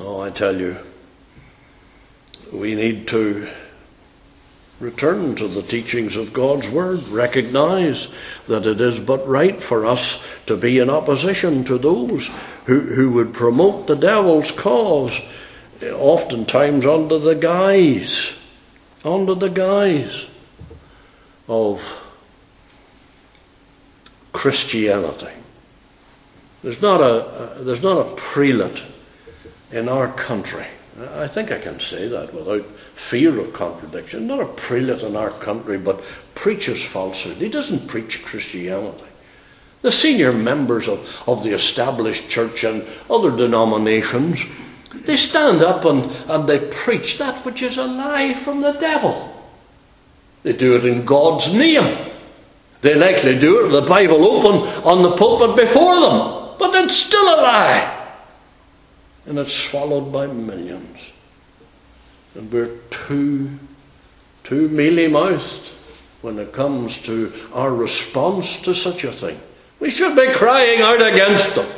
[0.00, 0.78] Oh, I tell you,
[2.52, 3.48] we need to
[4.80, 7.06] Return to the teachings of God's Word.
[7.08, 8.08] Recognize
[8.48, 12.30] that it is but right for us to be in opposition to those
[12.66, 15.20] who, who would promote the devil's cause,
[15.82, 18.36] oftentimes under the guise,
[19.04, 20.26] under the guise
[21.48, 22.00] of
[24.32, 25.32] Christianity.
[26.62, 28.82] There's not a, there's not a prelate
[29.70, 30.66] in our country.
[31.04, 32.64] I think I can say that without
[32.94, 34.26] fear of contradiction.
[34.26, 36.02] Not a prelate in our country, but
[36.34, 37.36] preaches falsehood.
[37.36, 39.04] He doesn't preach Christianity.
[39.82, 44.44] The senior members of, of the established church and other denominations,
[45.04, 49.30] they stand up and, and they preach that which is a lie from the devil.
[50.42, 52.12] They do it in God's name.
[52.80, 56.96] They likely do it with the Bible open on the pulpit before them, but it's
[56.96, 58.03] still a lie.
[59.26, 61.12] And it's swallowed by millions.
[62.34, 63.58] And we're too,
[64.42, 65.70] too mealy mouthed
[66.20, 69.40] when it comes to our response to such a thing.
[69.80, 71.70] We should be crying out against them.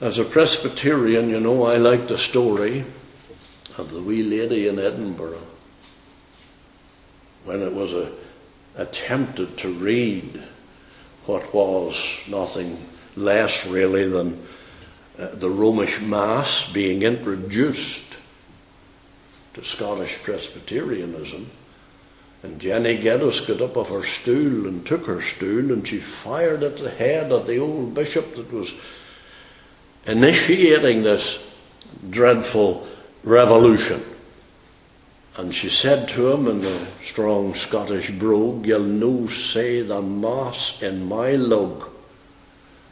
[0.00, 2.84] As a Presbyterian, you know, I like the story
[3.78, 5.46] of the wee lady in Edinburgh
[7.44, 8.10] when it was a,
[8.76, 10.42] attempted to read
[11.26, 12.76] what was nothing
[13.16, 14.43] less really than
[15.18, 18.18] uh, the Romish Mass being introduced
[19.54, 21.48] to Scottish Presbyterianism,
[22.42, 26.62] And Jenny Geddes got up off her stool and took her stool and she fired
[26.62, 28.74] at the head of the old bishop that was
[30.06, 31.46] initiating this
[32.10, 32.86] dreadful
[33.22, 34.04] revolution.
[35.36, 40.82] And she said to him in the strong Scottish brogue, You'll no say the Mass
[40.82, 41.88] in my lug.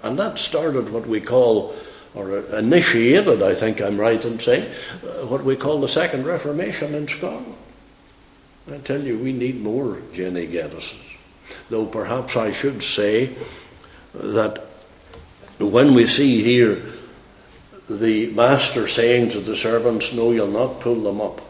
[0.03, 1.75] And that started what we call,
[2.15, 4.71] or initiated, I think I'm right in saying,
[5.03, 7.55] uh, what we call the Second Reformation in Scotland.
[8.71, 11.01] I tell you, we need more Jenny Geddeses.
[11.71, 13.35] Though perhaps I should say
[14.15, 14.65] that
[15.59, 16.83] when we see here
[17.89, 21.41] the master saying to the servants, No, you'll not pull them up.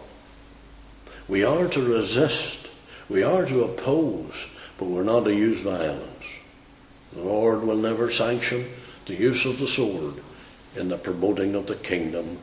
[1.28, 2.68] We are to resist,
[3.08, 4.46] we are to oppose,
[4.78, 6.08] but we're not to use violence.
[7.12, 8.66] The Lord will never sanction
[9.06, 10.14] the use of the sword
[10.76, 12.38] in the promoting of the kingdom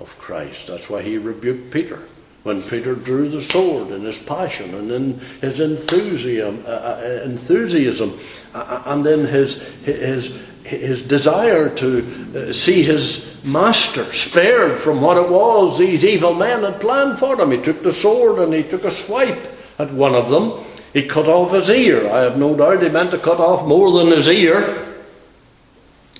[0.00, 0.66] of Christ.
[0.66, 2.02] That's why he rebuked Peter
[2.46, 8.16] when Peter drew the sword in his passion and in his enthusiasm, uh, uh enthusiasm
[8.54, 12.06] uh, uh, and in his, his, his desire to
[12.36, 17.36] uh, see his master spared from what it was these evil men had planned for
[17.36, 17.50] him.
[17.50, 19.44] He took the sword and he took a swipe
[19.80, 20.52] at one of them.
[20.92, 22.08] He cut off his ear.
[22.08, 24.95] I have no doubt he meant to cut off more than his ear.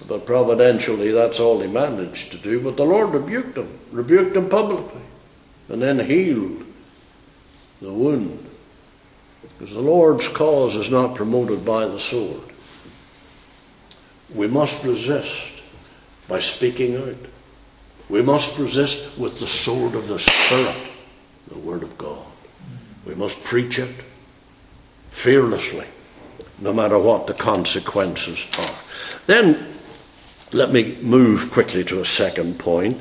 [0.09, 2.61] But providentially, that's all he managed to do.
[2.61, 5.02] But the Lord rebuked him, rebuked him publicly
[5.68, 6.64] and then healed
[7.80, 8.44] the wound.
[9.59, 12.42] Because the Lord's cause is not promoted by the sword.
[14.34, 15.62] We must resist
[16.28, 17.30] by speaking out.
[18.09, 20.92] We must resist with the sword of the Spirit,
[21.48, 22.26] the Word of God.
[23.04, 23.94] We must preach it
[25.09, 25.86] fearlessly,
[26.59, 28.74] no matter what the consequences are.
[29.26, 29.76] Then,
[30.53, 32.99] let me move quickly to a second point.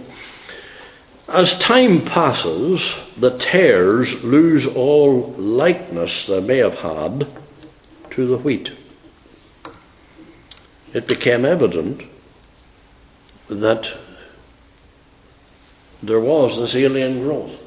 [1.27, 7.27] As time passes, the tares lose all likeness they may have had
[8.11, 8.71] to the wheat.
[10.93, 12.03] It became evident
[13.49, 13.97] that
[16.01, 17.61] there was this alien growth.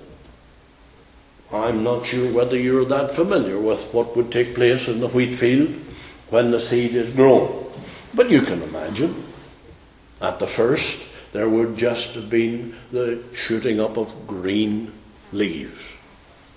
[1.52, 5.34] I'm not sure whether you're that familiar with what would take place in the wheat
[5.34, 5.70] field
[6.30, 7.66] when the seed is grown.
[8.14, 9.24] But you can imagine,
[10.20, 11.02] at the first,
[11.32, 14.92] there would just have been the shooting up of green
[15.32, 15.82] leaves.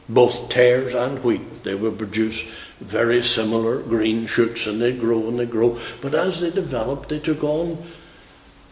[0.07, 2.47] Both tares and wheat, they would produce
[2.79, 5.77] very similar green shoots and they grow and they grow.
[6.01, 7.77] But as they developed, they took on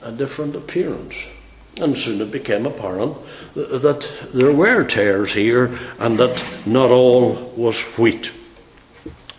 [0.01, 1.15] a different appearance.
[1.77, 3.17] And soon it became apparent
[3.53, 8.31] that there were tares here and that not all was wheat.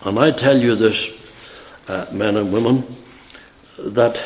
[0.03, 1.11] And I tell you this,
[1.87, 2.87] uh, men and women,
[3.89, 4.23] that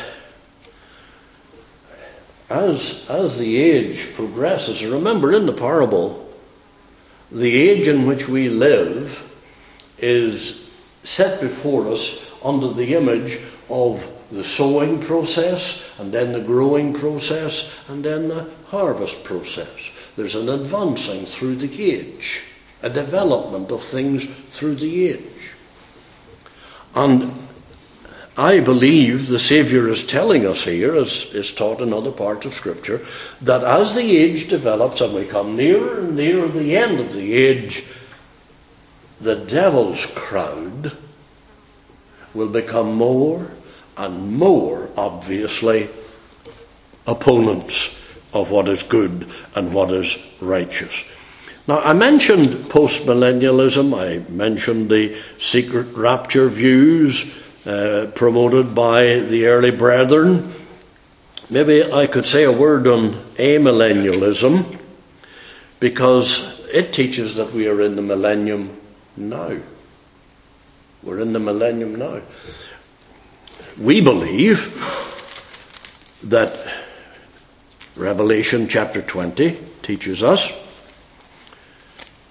[2.48, 6.22] as, as the age progresses, remember in the parable,
[7.30, 9.22] the age in which we live
[9.98, 10.68] is
[11.02, 17.72] set before us under the image of the sowing process, and then the growing process,
[17.88, 19.90] and then the harvest process.
[20.16, 22.42] There's an advancing through the age,
[22.82, 25.22] a development of things through the age.
[26.94, 27.45] And
[28.38, 32.52] I believe the Saviour is telling us here, as is taught in other parts of
[32.52, 33.00] Scripture,
[33.40, 37.32] that as the age develops and we come nearer and nearer the end of the
[37.32, 37.84] age,
[39.18, 40.92] the devil's crowd
[42.34, 43.50] will become more
[43.96, 45.88] and more obviously
[47.06, 47.98] opponents
[48.34, 51.04] of what is good and what is righteous.
[51.66, 57.24] Now, I mentioned postmillennialism, I mentioned the secret rapture views
[57.66, 60.52] uh, promoted by the early brethren.
[61.50, 64.78] Maybe I could say a word on amillennialism
[65.80, 68.76] because it teaches that we are in the millennium
[69.16, 69.56] now.
[71.02, 72.20] We're in the millennium now.
[73.80, 74.72] We believe
[76.24, 76.72] that
[77.94, 80.52] Revelation chapter 20 teaches us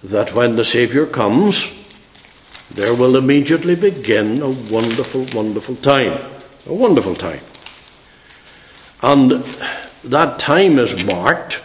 [0.04, 1.85] that when the Saviour comes,
[2.72, 6.20] there will immediately begin a wonderful, wonderful time.
[6.68, 7.40] A wonderful time.
[9.04, 9.32] And
[10.04, 11.64] that time is marked,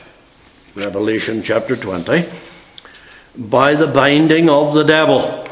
[0.74, 2.24] Revelation chapter 20,
[3.36, 5.48] by the binding of the devil.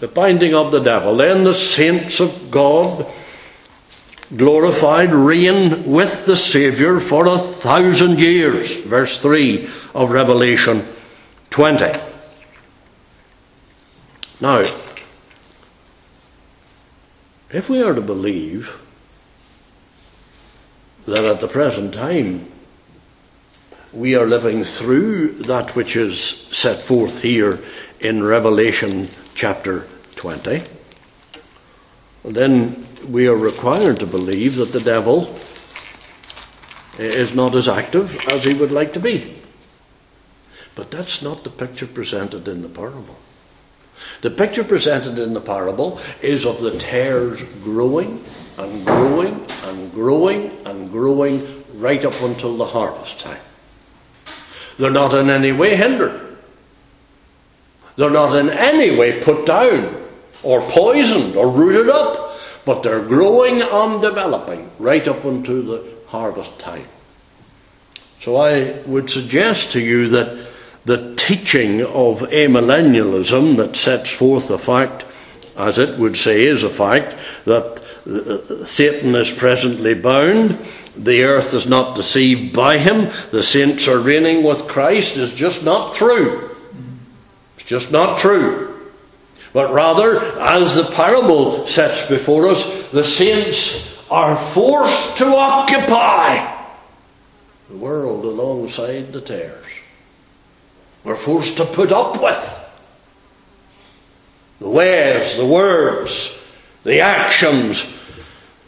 [0.00, 1.16] The binding of the devil.
[1.16, 3.06] Then the saints of God,
[4.36, 8.78] glorified, reign with the Saviour for a thousand years.
[8.80, 9.64] Verse 3
[9.94, 10.86] of Revelation
[11.50, 12.17] 20.
[14.40, 14.62] Now,
[17.50, 18.80] if we are to believe
[21.06, 22.46] that at the present time
[23.92, 27.58] we are living through that which is set forth here
[27.98, 30.62] in Revelation chapter 20,
[32.24, 35.34] then we are required to believe that the devil
[36.96, 39.34] is not as active as he would like to be.
[40.76, 43.16] But that's not the picture presented in the parable.
[44.20, 48.24] The picture presented in the parable is of the tares growing
[48.56, 53.40] and growing and growing and growing right up until the harvest time.
[54.78, 56.36] They're not in any way hindered.
[57.96, 60.04] They're not in any way put down
[60.42, 66.58] or poisoned or rooted up, but they're growing and developing right up until the harvest
[66.58, 66.86] time.
[68.20, 70.47] So I would suggest to you that
[70.88, 75.04] the teaching of amillennialism that sets forth the fact,
[75.54, 77.14] as it would say is a fact,
[77.44, 80.58] that uh, Satan is presently bound,
[80.96, 85.62] the earth is not deceived by him, the saints are reigning with Christ is just
[85.62, 86.56] not true.
[87.58, 88.88] It's just not true.
[89.52, 96.64] But rather, as the parable sets before us, the saints are forced to occupy
[97.68, 99.66] the world alongside the tares.
[101.08, 102.70] We're forced to put up with
[104.60, 106.38] the ways, the words,
[106.84, 107.90] the actions,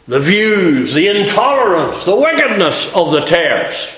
[0.07, 3.95] the views, the intolerance, the wickedness of the tares.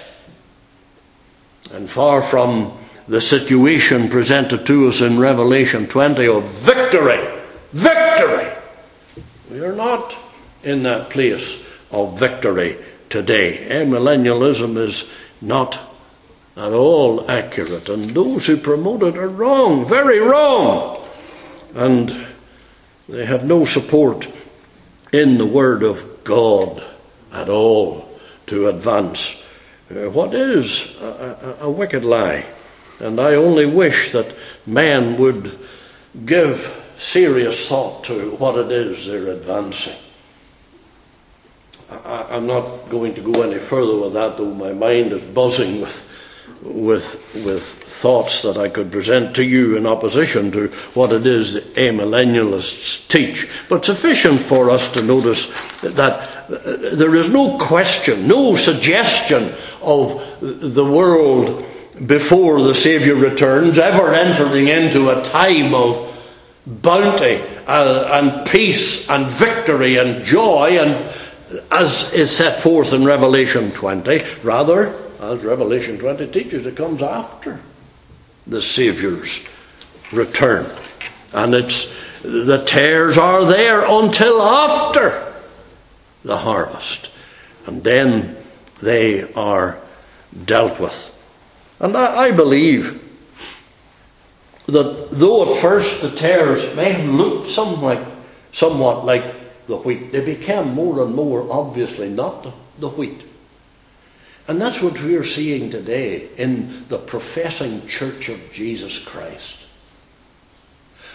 [1.72, 2.78] And far from
[3.08, 7.26] the situation presented to us in Revelation 20 of victory,
[7.72, 8.52] victory,
[9.50, 10.18] we are not
[10.64, 12.76] in that place of victory
[13.10, 13.60] today.
[13.60, 15.93] Eh, Amillennialism is not
[16.56, 21.08] at all accurate, and those who promote it are wrong, very wrong.
[21.74, 22.28] And
[23.10, 24.28] they have no support
[25.12, 26.84] in the Word of God
[27.32, 28.08] at all
[28.48, 29.44] to advance
[29.90, 32.46] uh, what is a, a, a wicked lie.
[33.00, 34.36] And I only wish that
[34.66, 35.58] men would
[36.26, 39.96] give serious thought to what it is they're advancing.
[41.90, 45.82] I, am not going to go any further with that, though my mind is buzzing
[45.82, 46.10] with,
[46.62, 51.54] with, with thoughts that I could present to you in opposition to what it is
[51.54, 53.50] the amillennialists teach.
[53.70, 55.48] But sufficient for us to notice
[55.82, 61.66] that there is no question, no suggestion of the world
[62.06, 66.10] before the Saviour returns ever entering into a time of
[66.66, 71.14] bounty uh, and peace and victory and joy and
[71.72, 74.24] as is set forth in Revelation 20.
[74.44, 77.60] Rather, as Revelation 20 teaches, it comes after
[78.46, 79.46] the Saviour's
[80.12, 80.66] return.
[81.34, 85.34] And it's the tares are there until after
[86.24, 87.10] the harvest.
[87.66, 88.38] And then
[88.82, 89.80] they are
[90.46, 91.10] dealt with.
[91.80, 93.02] And I, I believe
[94.68, 98.06] that though at first the tares may have looked somewhat,
[98.52, 100.12] somewhat like the wheat.
[100.12, 103.22] They became more and more obviously not the, the wheat.
[104.48, 109.58] And that's what we're seeing today in the professing church of Jesus Christ.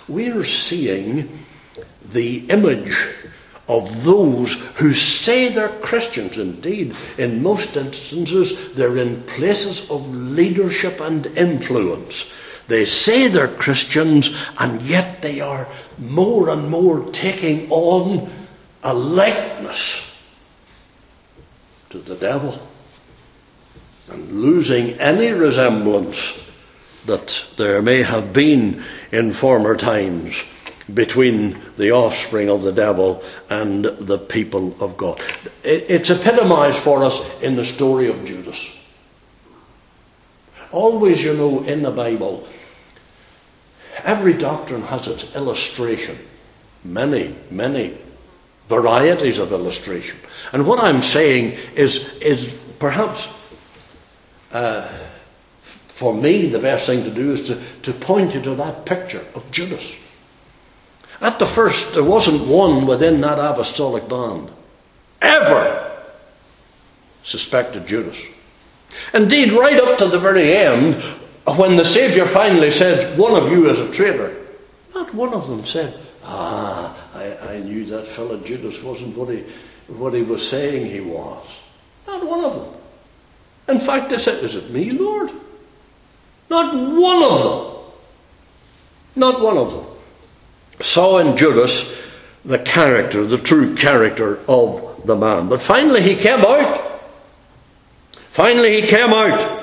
[0.09, 1.45] We're seeing
[2.03, 2.97] the image
[3.69, 6.39] of those who say they're Christians.
[6.39, 12.33] Indeed, in most instances, they're in places of leadership and influence.
[12.67, 15.69] They say they're Christians, and yet they are
[15.99, 18.31] more and more taking on
[18.83, 20.17] a likeness
[21.91, 22.68] to the devil
[24.11, 26.45] and losing any resemblance
[27.07, 30.45] that there may have been in former times
[30.93, 35.21] between the offspring of the devil and the people of God.
[35.63, 38.75] It's epitomized for us in the story of Judas.
[40.73, 42.47] Always, you know, in the Bible,
[44.05, 46.19] every doctrine has its illustration.
[46.85, 47.99] Many, many
[48.69, 50.19] varieties of illustration.
[50.53, 53.35] And what I'm saying is, is perhaps
[54.53, 54.89] uh,
[55.63, 59.25] for me the best thing to do is to, to point you to that picture
[59.35, 59.97] of Judas.
[61.21, 64.51] At the first, there wasn't one within that apostolic band
[65.21, 66.03] ever
[67.25, 68.25] suspected Judas.
[69.13, 71.03] Indeed, right up to the very end,
[71.57, 74.37] when the Saviour finally said, One of you is a traitor,
[74.95, 79.45] not one of them said, Ah, I, I knew that fellow Judas wasn't what he,
[79.89, 81.47] what he was saying he was.
[82.07, 82.78] Not one of them.
[83.69, 85.31] In fact, they said, Is it me, Lord?
[86.51, 87.75] Not one of them.
[89.17, 89.99] Not one of them
[90.81, 91.97] saw in Judas
[92.45, 95.49] the character, the true character of the man.
[95.49, 97.01] But finally he came out.
[98.13, 99.57] Finally he came out.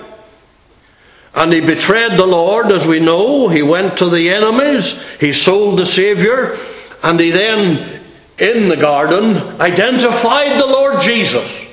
[1.33, 3.49] And he betrayed the Lord, as we know.
[3.49, 5.01] He went to the enemies.
[5.19, 6.57] He sold the Saviour.
[7.03, 8.01] And he then,
[8.37, 11.64] in the garden, identified the Lord Jesus.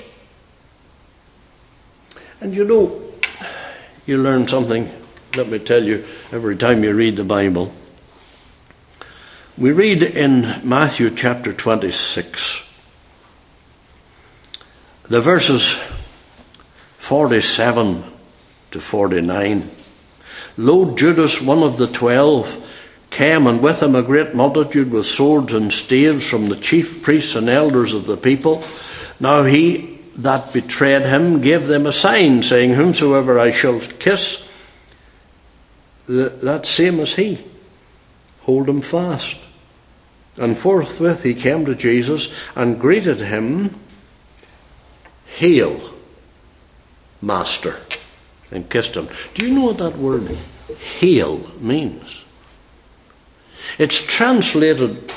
[2.42, 3.00] And you know,
[4.04, 4.90] you learn something,
[5.36, 7.72] let me tell you, every time you read the Bible.
[9.56, 12.68] We read in Matthew chapter 26,
[15.04, 15.78] the verses
[16.98, 18.02] 47
[18.72, 19.70] to 49.
[20.56, 22.68] Lo, Judas, one of the twelve,
[23.10, 27.36] came, and with him a great multitude with swords and staves from the chief priests
[27.36, 28.64] and elders of the people.
[29.20, 34.48] Now he that betrayed him gave them a sign, saying, Whomsoever I shall kiss,
[36.06, 37.38] that same as he.
[38.42, 39.38] Hold him fast.
[40.38, 43.78] And forthwith he came to Jesus and greeted him,
[45.36, 45.94] Hail,
[47.20, 47.78] Master,
[48.50, 49.08] and kissed him.
[49.34, 50.28] Do you know what that word
[50.98, 52.20] hail means?
[53.78, 55.12] It's translated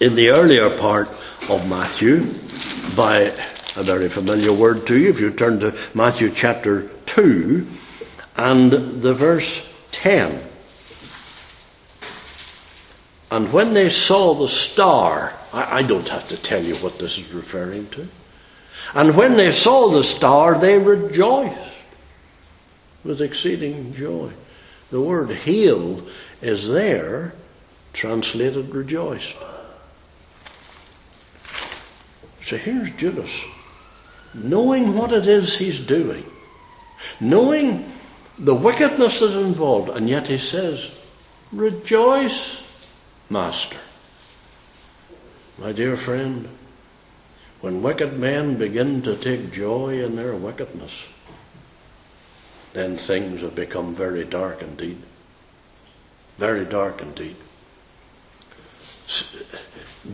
[0.00, 1.08] in the earlier part
[1.48, 2.26] of Matthew
[2.94, 3.32] by
[3.76, 5.10] a very familiar word to you.
[5.10, 7.66] If you turn to Matthew chapter 2
[8.36, 10.40] and the verse 10.
[13.30, 17.18] And when they saw the star, I, I don't have to tell you what this
[17.18, 18.08] is referring to.
[18.94, 21.76] And when they saw the star, they rejoiced
[23.04, 24.32] with exceeding joy.
[24.90, 26.10] The word healed
[26.42, 27.34] is there,
[27.92, 29.36] translated rejoiced.
[32.42, 33.44] So here's Judas,
[34.34, 36.24] knowing what it is he's doing,
[37.20, 37.92] knowing
[38.38, 40.90] the wickedness that's involved, and yet he says,
[41.52, 42.62] Rejoice,
[43.28, 43.76] Master.
[45.58, 46.48] My dear friend,
[47.60, 51.04] when wicked men begin to take joy in their wickedness,
[52.72, 54.98] then things have become very dark indeed.
[56.38, 57.36] Very dark indeed.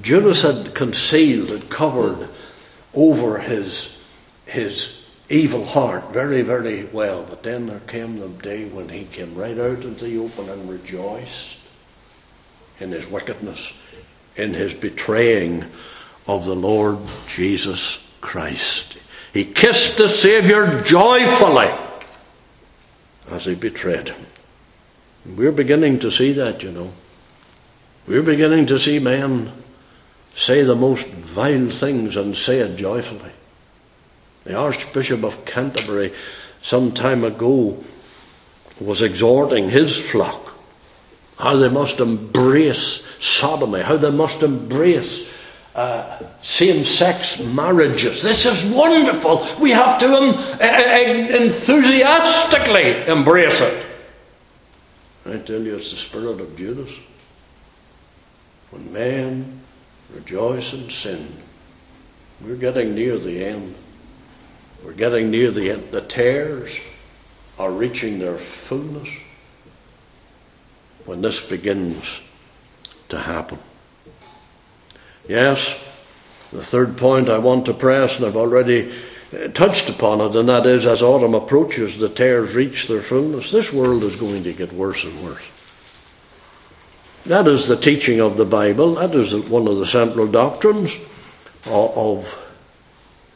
[0.02, 2.28] Judas had concealed, had covered
[2.94, 3.95] over his,
[4.46, 7.24] his evil heart very, very well.
[7.28, 10.70] But then there came the day when he came right out into the open and
[10.70, 11.58] rejoiced
[12.80, 13.74] in his wickedness,
[14.36, 15.64] in his betraying
[16.26, 18.98] of the Lord Jesus Christ.
[19.32, 21.70] He kissed the Saviour joyfully
[23.30, 24.26] as he betrayed him.
[25.26, 26.92] We're beginning to see that, you know.
[28.06, 29.52] We're beginning to see men
[30.34, 33.32] say the most vile things and say it joyfully.
[34.46, 36.14] The Archbishop of Canterbury,
[36.62, 37.82] some time ago,
[38.80, 40.54] was exhorting his flock
[41.36, 45.28] how they must embrace sodomy, how they must embrace
[45.74, 48.22] uh, same sex marriages.
[48.22, 49.44] This is wonderful.
[49.60, 50.36] We have to um,
[51.42, 53.84] enthusiastically embrace it.
[55.26, 56.92] I tell you, it's the spirit of Judas.
[58.70, 59.60] When men
[60.14, 61.26] rejoice in sin,
[62.42, 63.74] we're getting near the end.
[64.86, 65.90] We're getting near the end.
[65.90, 66.78] The tares
[67.58, 69.08] are reaching their fullness
[71.04, 72.22] when this begins
[73.08, 73.58] to happen.
[75.28, 75.74] Yes,
[76.52, 78.94] the third point I want to press, and I've already
[79.34, 83.50] uh, touched upon it, and that is as autumn approaches, the tares reach their fullness.
[83.50, 85.48] This world is going to get worse and worse.
[87.24, 88.94] That is the teaching of the Bible.
[88.94, 90.96] That is one of the central doctrines
[91.66, 92.45] of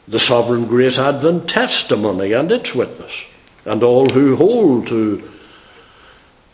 [0.07, 3.25] the sovereign grace Advent testimony and its witness.
[3.65, 5.29] And all who hold to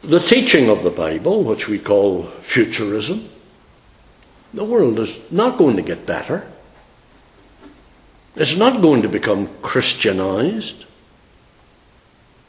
[0.04, 3.30] the teaching of the Bible, which we call futurism,
[4.54, 6.50] the world is not going to get better.
[8.36, 10.86] It's not going to become Christianized.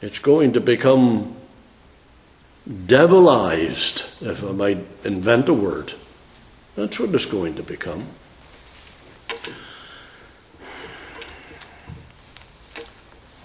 [0.01, 1.35] It's going to become
[2.85, 5.93] devilized, if I might invent a word.
[6.75, 8.05] That's what it's going to become.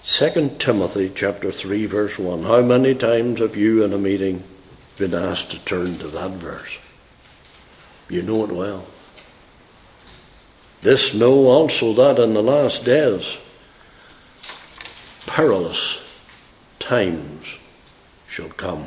[0.05, 2.43] Second Timothy chapter three verse one.
[2.43, 4.43] How many times have you in a meeting
[4.99, 6.77] been asked to turn to that verse?
[8.07, 8.85] You know it well.
[10.83, 13.39] This know also that in the last days
[15.25, 15.99] perilous
[16.77, 17.57] times
[18.29, 18.85] shall come.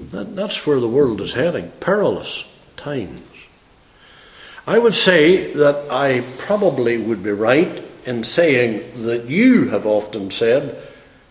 [0.00, 1.72] That, that's where the world is heading.
[1.78, 3.28] Perilous times.
[4.66, 10.30] I would say that I probably would be right in saying that you have often
[10.30, 10.76] said,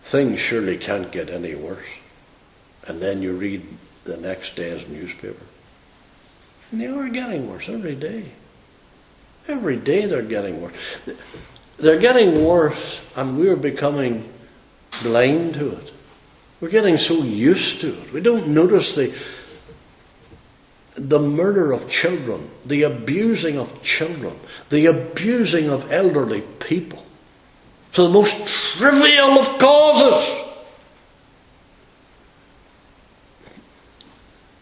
[0.02, 1.86] things surely can't get any worse.
[2.86, 3.66] And then you read
[4.04, 5.44] the next day's newspaper.
[6.70, 8.32] And they are getting worse every day.
[9.46, 10.74] Every day they're getting worse.
[11.78, 14.32] They're getting worse, and we're becoming
[15.02, 15.92] blind to it.
[16.60, 18.12] We're getting so used to it.
[18.12, 19.14] We don't notice the,
[20.94, 24.38] the murder of children, the abusing of children,
[24.70, 27.04] the abusing of elderly people.
[27.90, 30.44] For the most trivial of causes.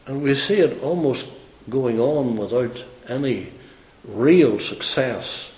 [0.07, 1.31] And we see it almost
[1.71, 3.53] going on without any
[4.05, 5.53] real success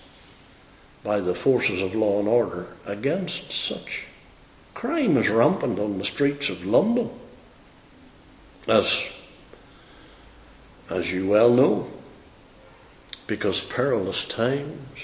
[1.03, 4.07] by the forces of law and order against such.
[4.75, 7.11] Crime is rampant on the streets of London,
[8.67, 9.07] as,
[10.91, 11.91] as you well know,
[13.27, 14.99] because perilous times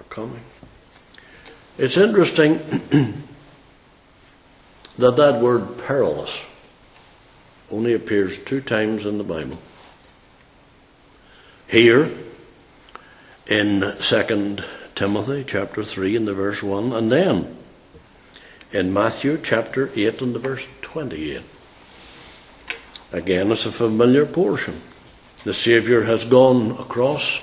[0.00, 0.42] are coming.
[1.78, 2.58] It's interesting
[4.98, 6.44] that that word perilous
[7.70, 9.58] only appears two times in the Bible.
[11.68, 12.10] Here,
[13.48, 14.58] in 2
[14.94, 17.56] Timothy chapter 3 and the verse 1, and then
[18.72, 21.42] in Matthew chapter 8 and the verse 28.
[23.12, 24.80] Again, it's a familiar portion.
[25.44, 27.40] The Saviour has gone across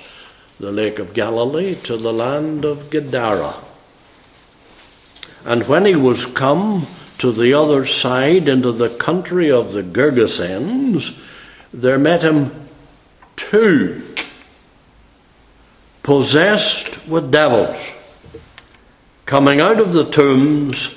[0.60, 3.54] the lake of Galilee to the land of Gadara.
[5.44, 6.86] And when he was come
[7.18, 11.18] to the other side into the country of the Gergesenes,
[11.72, 12.68] there met him
[13.36, 14.14] two
[16.02, 17.90] possessed with devils,
[19.26, 20.96] coming out of the tombs,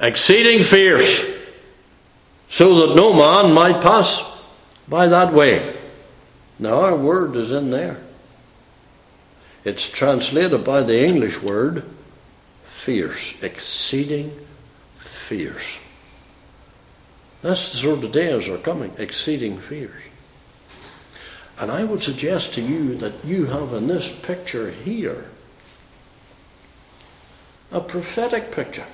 [0.00, 1.24] exceeding fierce,
[2.52, 4.38] so that no man might pass
[4.86, 5.74] by that way.
[6.58, 7.98] Now, our word is in there.
[9.64, 11.82] It's translated by the English word
[12.64, 14.38] fierce, exceeding
[14.96, 15.80] fierce.
[17.40, 20.02] That's the sort of days are coming, exceeding fierce.
[21.58, 25.30] And I would suggest to you that you have in this picture here
[27.70, 28.84] a prophetic picture.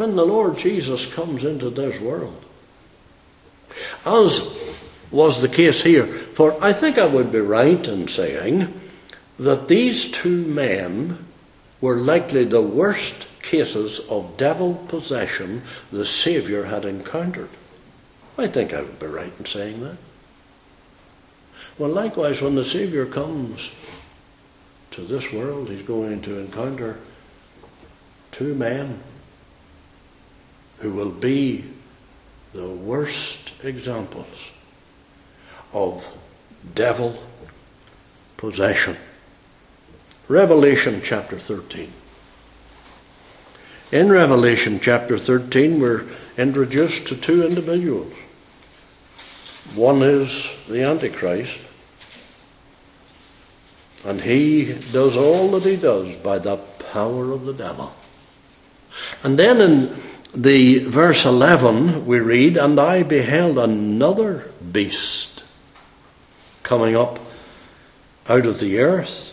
[0.00, 2.42] When the Lord Jesus comes into this world,
[4.06, 4.58] as
[5.10, 8.80] was the case here, for I think I would be right in saying
[9.38, 11.26] that these two men
[11.82, 17.50] were likely the worst cases of devil possession the Saviour had encountered.
[18.38, 19.98] I think I would be right in saying that.
[21.76, 23.74] Well, likewise, when the Saviour comes
[24.92, 26.98] to this world, he's going to encounter
[28.32, 29.02] two men
[30.80, 31.64] who will be
[32.52, 34.50] the worst examples
[35.72, 36.06] of
[36.74, 37.22] devil
[38.36, 38.96] possession.
[40.26, 41.92] Revelation chapter 13.
[43.92, 46.06] In Revelation chapter 13, we're
[46.38, 48.12] introduced to two individuals.
[49.74, 51.60] One is the Antichrist,
[54.04, 56.56] and he does all that he does by the
[56.92, 57.92] power of the devil.
[59.22, 65.44] And then in the verse 11 we read, And I beheld another beast
[66.62, 67.18] coming up
[68.28, 69.30] out of the earth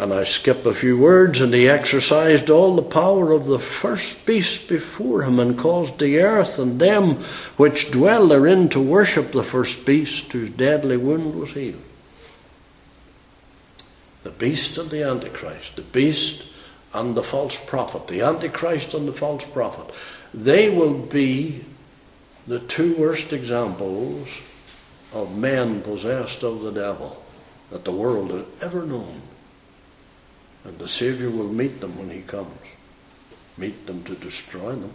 [0.00, 4.24] and I skip a few words, and he exercised all the power of the first
[4.24, 7.16] beast before him, and caused the earth and them
[7.58, 11.82] which dwell therein to worship the first beast, whose deadly wound was healed.
[14.22, 16.44] The beast of the Antichrist, the beast
[16.92, 19.94] and the false prophet, the Antichrist and the false prophet,
[20.34, 21.64] they will be
[22.46, 24.40] the two worst examples
[25.12, 27.22] of men possessed of the devil
[27.70, 29.22] that the world has ever known.
[30.64, 32.58] And the Saviour will meet them when He comes.
[33.56, 34.92] Meet them to destroy them.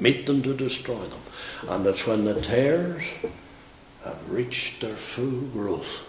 [0.00, 1.20] Meet them to destroy them.
[1.68, 3.04] And it's when the tares
[4.04, 6.06] have reached their full growth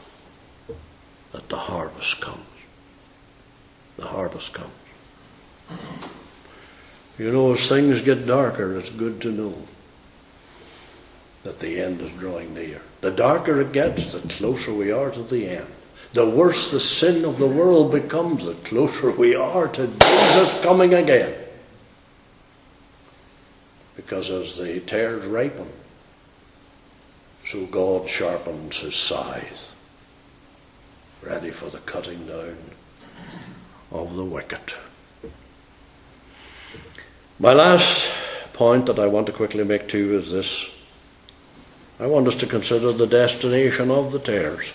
[1.31, 2.52] that the harvest comes.
[3.97, 4.71] The harvest comes.
[7.17, 9.53] You know, as things get darker, it's good to know
[11.43, 12.81] that the end is drawing near.
[13.01, 15.67] The darker it gets, the closer we are to the end
[16.13, 20.93] the worse the sin of the world becomes, the closer we are to Jesus coming
[20.93, 21.33] again.
[23.95, 25.67] Because as the tares ripen,
[27.47, 29.75] so God sharpens his scythe,
[31.23, 32.57] ready for the cutting down
[33.93, 34.73] of the wicked.
[37.39, 38.09] My last
[38.53, 40.69] point that I want to quickly make to you is this.
[41.99, 44.73] I want us to consider the destination of the tares.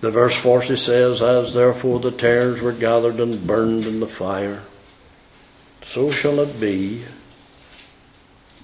[0.00, 4.62] The verse 40 says, As therefore the tares were gathered and burned in the fire,
[5.82, 7.04] so shall it be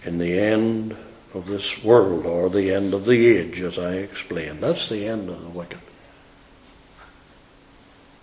[0.05, 0.97] in the end
[1.35, 4.61] of this world, or the end of the age, as I explained.
[4.61, 5.81] That's the end of the wicked.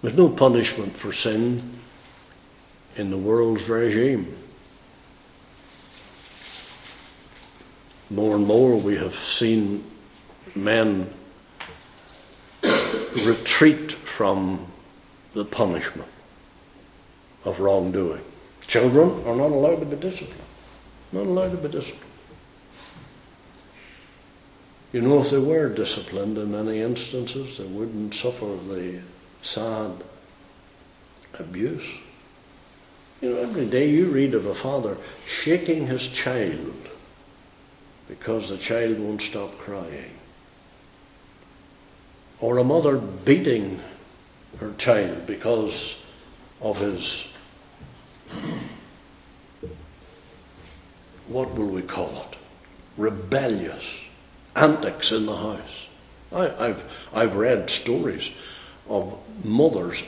[0.02, 1.80] There's no punishment for sin
[2.96, 4.34] in the world's regime.
[8.10, 9.84] More and more we have seen
[10.56, 11.10] men
[13.24, 14.68] retreat from
[15.34, 16.10] the punishment
[17.46, 18.24] of wrongdoing.
[18.68, 20.42] Children are not allowed to be disciplined.
[21.12, 22.06] Not allowed to be disciplined.
[24.94, 29.02] You know, if they were disciplined in many instances, they wouldn't suffer the
[29.42, 29.92] sad
[31.40, 31.98] abuse.
[33.22, 36.90] You know, every day you read of a father shaking his child
[38.08, 40.14] because the child won't stop crying.
[42.40, 43.82] Or a mother beating
[44.60, 46.02] her child because
[46.62, 47.32] of his,
[51.28, 52.38] what will we call it?
[52.98, 54.00] Rebellious
[54.56, 55.88] antics in the house.
[56.32, 58.32] I, have I've read stories
[58.90, 60.04] of mothers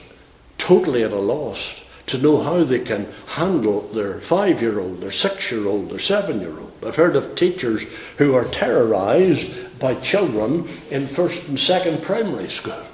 [0.57, 5.11] totally at a loss to know how they can handle their five year old, their
[5.11, 6.73] six year old, their seven year old.
[6.85, 7.83] I've heard of teachers
[8.17, 12.85] who are terrorized by children in first and second primary school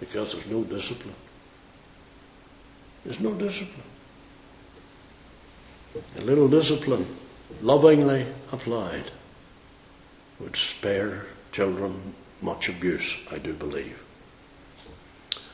[0.00, 1.14] because there's no discipline.
[3.04, 3.82] There's no discipline.
[6.18, 7.06] A little discipline,
[7.62, 9.10] lovingly applied,
[10.40, 14.02] would spare children much abuse, I do believe.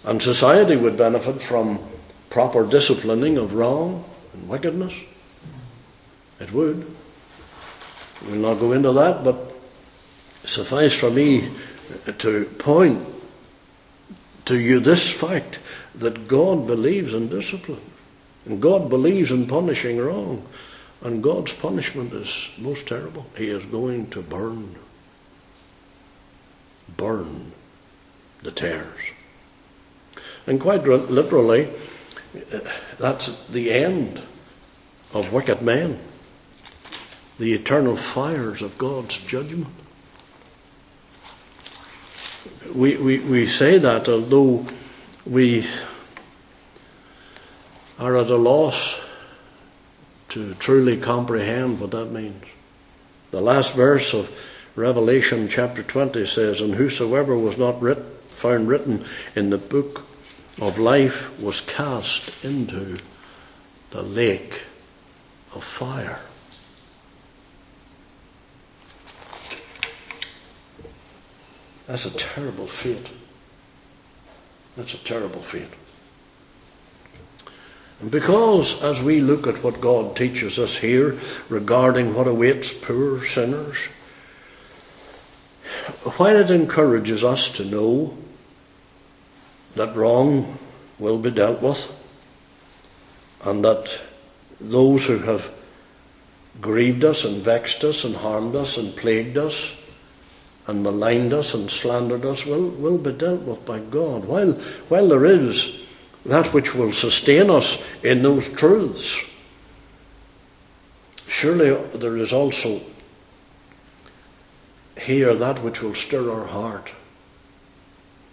[0.05, 1.79] And society would benefit from
[2.31, 4.95] proper disciplining of wrong and wickedness.
[6.41, 6.87] It would.
[8.27, 9.53] We'll not go into that, but
[10.43, 11.51] suffice for me
[12.19, 13.07] to point
[14.47, 15.61] to you this fact
[15.95, 17.81] that God believes in discipline.
[18.45, 20.47] And God believes in punishing wrong.
[21.03, 23.27] And God's punishment is most terrible.
[23.37, 24.77] He is going to burn.
[26.97, 27.53] Burn
[28.43, 29.13] the tares.
[30.47, 31.69] And quite literally,
[32.35, 32.59] uh,
[32.99, 34.21] that's the end
[35.15, 36.01] of wicked men,
[37.39, 39.73] the eternal fires of God's judgment.
[42.75, 44.67] We, we, we say that although
[45.25, 45.67] we
[47.99, 49.01] are at a loss
[50.31, 52.45] to truly comprehend what that means.
[53.31, 54.35] The last verse of
[54.75, 59.05] Revelation chapter 20 says, And whosoever was not writ- found written
[59.37, 60.07] in the book
[60.61, 62.99] of life was cast into
[63.91, 64.63] the lake
[65.55, 66.21] of fire.
[71.87, 73.11] That's a terrible fate.
[74.77, 75.69] That's a terrible fate.
[78.01, 81.19] And because, as we look at what God teaches us here
[81.51, 83.77] regarding what awaits poor sinners,
[86.17, 88.17] while it encourages us to know
[89.75, 90.59] that wrong
[90.99, 91.91] will be dealt with,
[93.45, 94.01] and that
[94.61, 95.53] those who have
[96.61, 99.75] grieved us and vexed us and harmed us and plagued us
[100.67, 104.25] and maligned us and slandered us will, will be dealt with by God.
[104.25, 104.53] While,
[104.89, 105.85] while there is
[106.25, 109.29] that which will sustain us in those truths,
[111.27, 112.81] surely there is also
[115.01, 116.93] here that which will stir our heart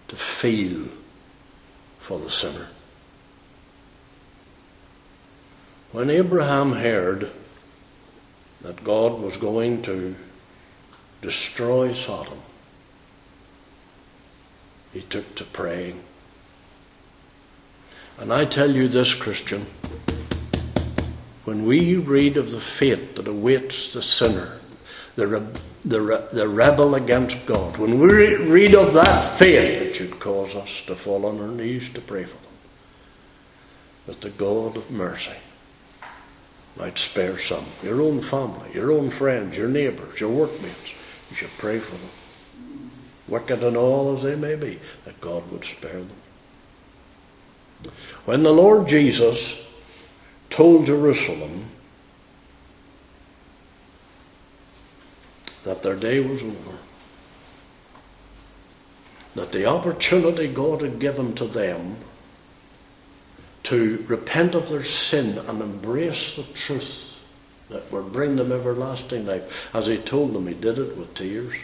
[0.07, 0.87] to feel
[1.99, 2.67] for the sinner.
[5.91, 7.31] When Abraham heard
[8.61, 10.15] that God was going to
[11.21, 12.41] destroy Sodom,
[14.93, 16.03] he took to praying.
[18.19, 19.65] And I tell you this, Christian,
[21.45, 24.58] when we read of the fate that awaits the sinner,
[25.19, 25.47] the, re-
[25.83, 30.17] the, re- the rebel against God, when we re- read of that fate, it should
[30.19, 32.53] cause us to fall on our knees to pray for them.
[34.07, 35.35] That the God of mercy
[36.77, 37.65] might spare some.
[37.83, 40.95] Your own family, your own friends, your neighbours, your workmates.
[41.29, 42.89] You should pray for them.
[43.27, 47.91] Wicked and all as they may be, that God would spare them.
[48.23, 49.67] When the Lord Jesus
[50.49, 51.65] told Jerusalem
[55.63, 56.77] that their day was over,
[59.35, 61.97] that the opportunity God had given to them
[63.63, 67.21] to repent of their sin and embrace the truth
[67.69, 71.55] that would bring them everlasting life, as He told them, He did it with tears.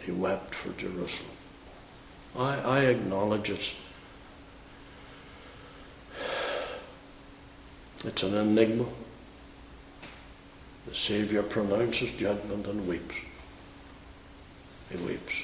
[0.00, 1.32] He wept for Jerusalem.
[2.38, 3.74] I, I acknowledge it's
[8.04, 8.86] It's an enigma.
[10.86, 13.16] The Saviour pronounces judgment and weeps.
[14.90, 15.42] He weeps.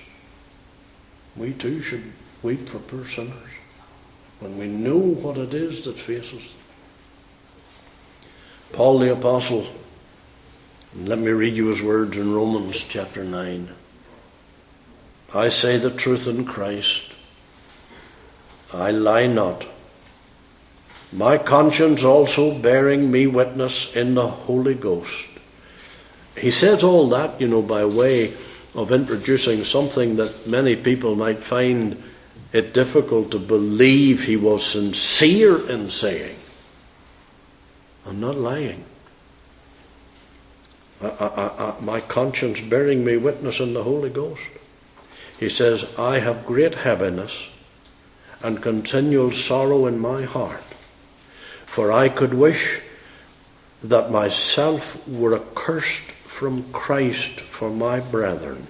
[1.37, 2.13] We too should
[2.43, 3.51] weep for poor sinners
[4.39, 6.59] when we know what it is that faces them.
[8.73, 9.67] Paul the Apostle,
[10.97, 13.69] let me read you his words in Romans chapter 9.
[15.35, 17.13] I say the truth in Christ.
[18.73, 19.67] I lie not.
[21.13, 25.29] My conscience also bearing me witness in the Holy Ghost.
[26.37, 28.35] He says all that, you know, by way
[28.75, 32.03] of introducing something that many people might find
[32.53, 36.39] it difficult to believe he was sincere in saying.
[38.07, 38.85] I'm not lying.
[41.03, 44.43] I, I, I, my conscience bearing me witness in the Holy Ghost.
[45.39, 47.49] He says, I have great heaviness
[48.43, 50.63] and continual sorrow in my heart,
[51.67, 52.81] for I could wish
[53.83, 56.03] that myself were accursed
[56.43, 58.67] from Christ for my brethren,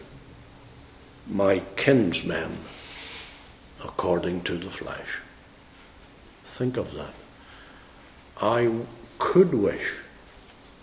[1.27, 2.59] my kinsmen,
[3.83, 5.21] according to the flesh.
[6.45, 7.15] Think of that.
[8.43, 8.71] I
[9.19, 9.95] could wish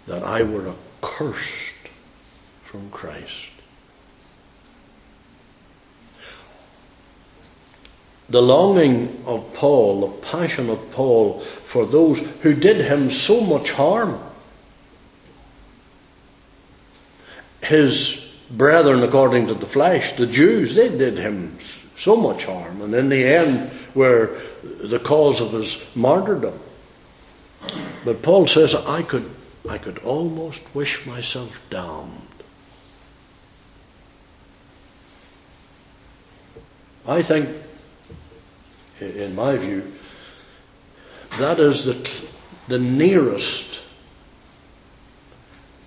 [0.07, 0.73] that I were
[1.03, 1.91] accursed
[2.63, 3.51] from Christ.
[8.29, 13.73] The longing of Paul, the passion of Paul for those who did him so much
[13.73, 14.19] harm.
[17.63, 21.57] His brethren, according to the flesh, the Jews, they did him
[21.95, 26.59] so much harm, and in the end were the cause of his martyrdom.
[28.05, 29.29] But Paul says, I could,
[29.69, 32.21] I could almost wish myself damned.
[37.05, 37.49] I think,
[38.99, 39.91] in my view,
[41.39, 42.09] that is the,
[42.67, 43.81] the nearest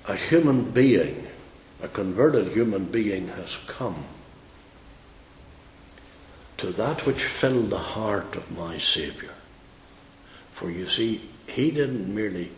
[0.08, 1.21] a human being,
[1.82, 4.04] a converted human being, has come
[6.56, 9.34] to that which filled the heart of my Saviour.
[10.50, 12.52] For you see, he didn't merely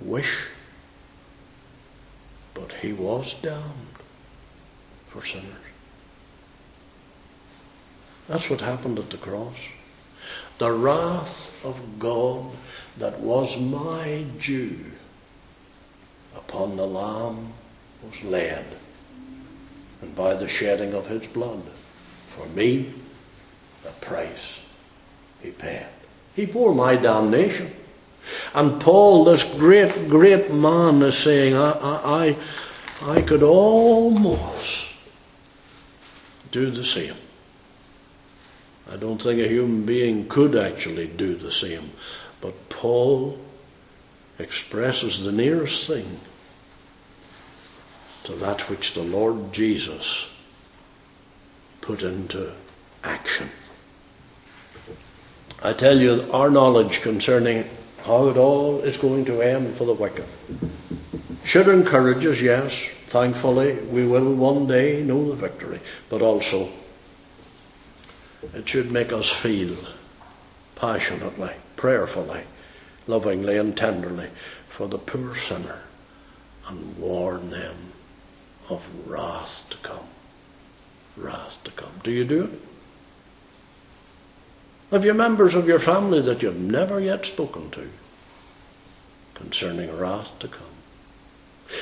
[0.00, 0.38] wish,
[2.54, 3.98] but he was damned
[5.08, 5.52] for sinners.
[8.28, 9.56] That's what happened at the cross.
[10.58, 12.52] The wrath of God
[12.98, 14.92] that was my due
[16.36, 17.52] upon the Lamb
[18.02, 18.64] was led,
[20.02, 21.62] and by the shedding of his blood,
[22.36, 22.92] for me,
[23.82, 24.60] the price
[25.42, 25.86] he paid.
[26.34, 27.70] He bore my damnation.
[28.54, 32.36] And Paul, this great, great man, is saying, I,
[33.02, 34.92] I, I could almost
[36.50, 37.14] do the same.
[38.90, 41.92] I don't think a human being could actually do the same.
[42.40, 43.38] But Paul
[44.38, 46.20] expresses the nearest thing
[48.26, 50.28] to that which the Lord Jesus
[51.80, 52.52] put into
[53.04, 53.48] action.
[55.62, 57.64] I tell you, our knowledge concerning
[58.04, 60.26] how it all is going to end for the wicked
[61.44, 62.90] should encourage us, yes.
[63.06, 66.68] Thankfully, we will one day know the victory, but also
[68.54, 69.76] it should make us feel
[70.74, 72.42] passionately, prayerfully,
[73.06, 74.30] lovingly, and tenderly
[74.66, 75.82] for the poor sinner
[76.68, 77.85] and warn them
[78.70, 80.06] of wrath to come.
[81.16, 81.92] Wrath to come.
[82.02, 82.60] Do you do it?
[84.90, 87.88] Have you members of your family that you've never yet spoken to
[89.34, 90.66] concerning wrath to come?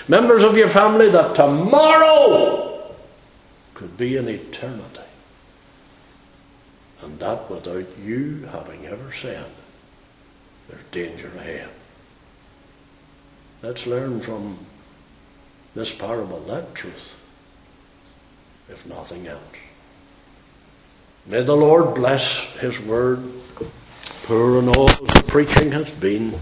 [0.09, 2.95] Members of your family that tomorrow
[3.75, 5.01] could be an eternity.
[7.03, 9.51] And that without you having ever said,
[10.69, 11.71] there's danger ahead.
[13.63, 14.59] Let's learn from
[15.75, 17.15] this parable that truth,
[18.69, 19.43] if nothing else.
[21.27, 23.23] May the Lord bless His word,
[24.25, 26.39] poor and all as the preaching has been.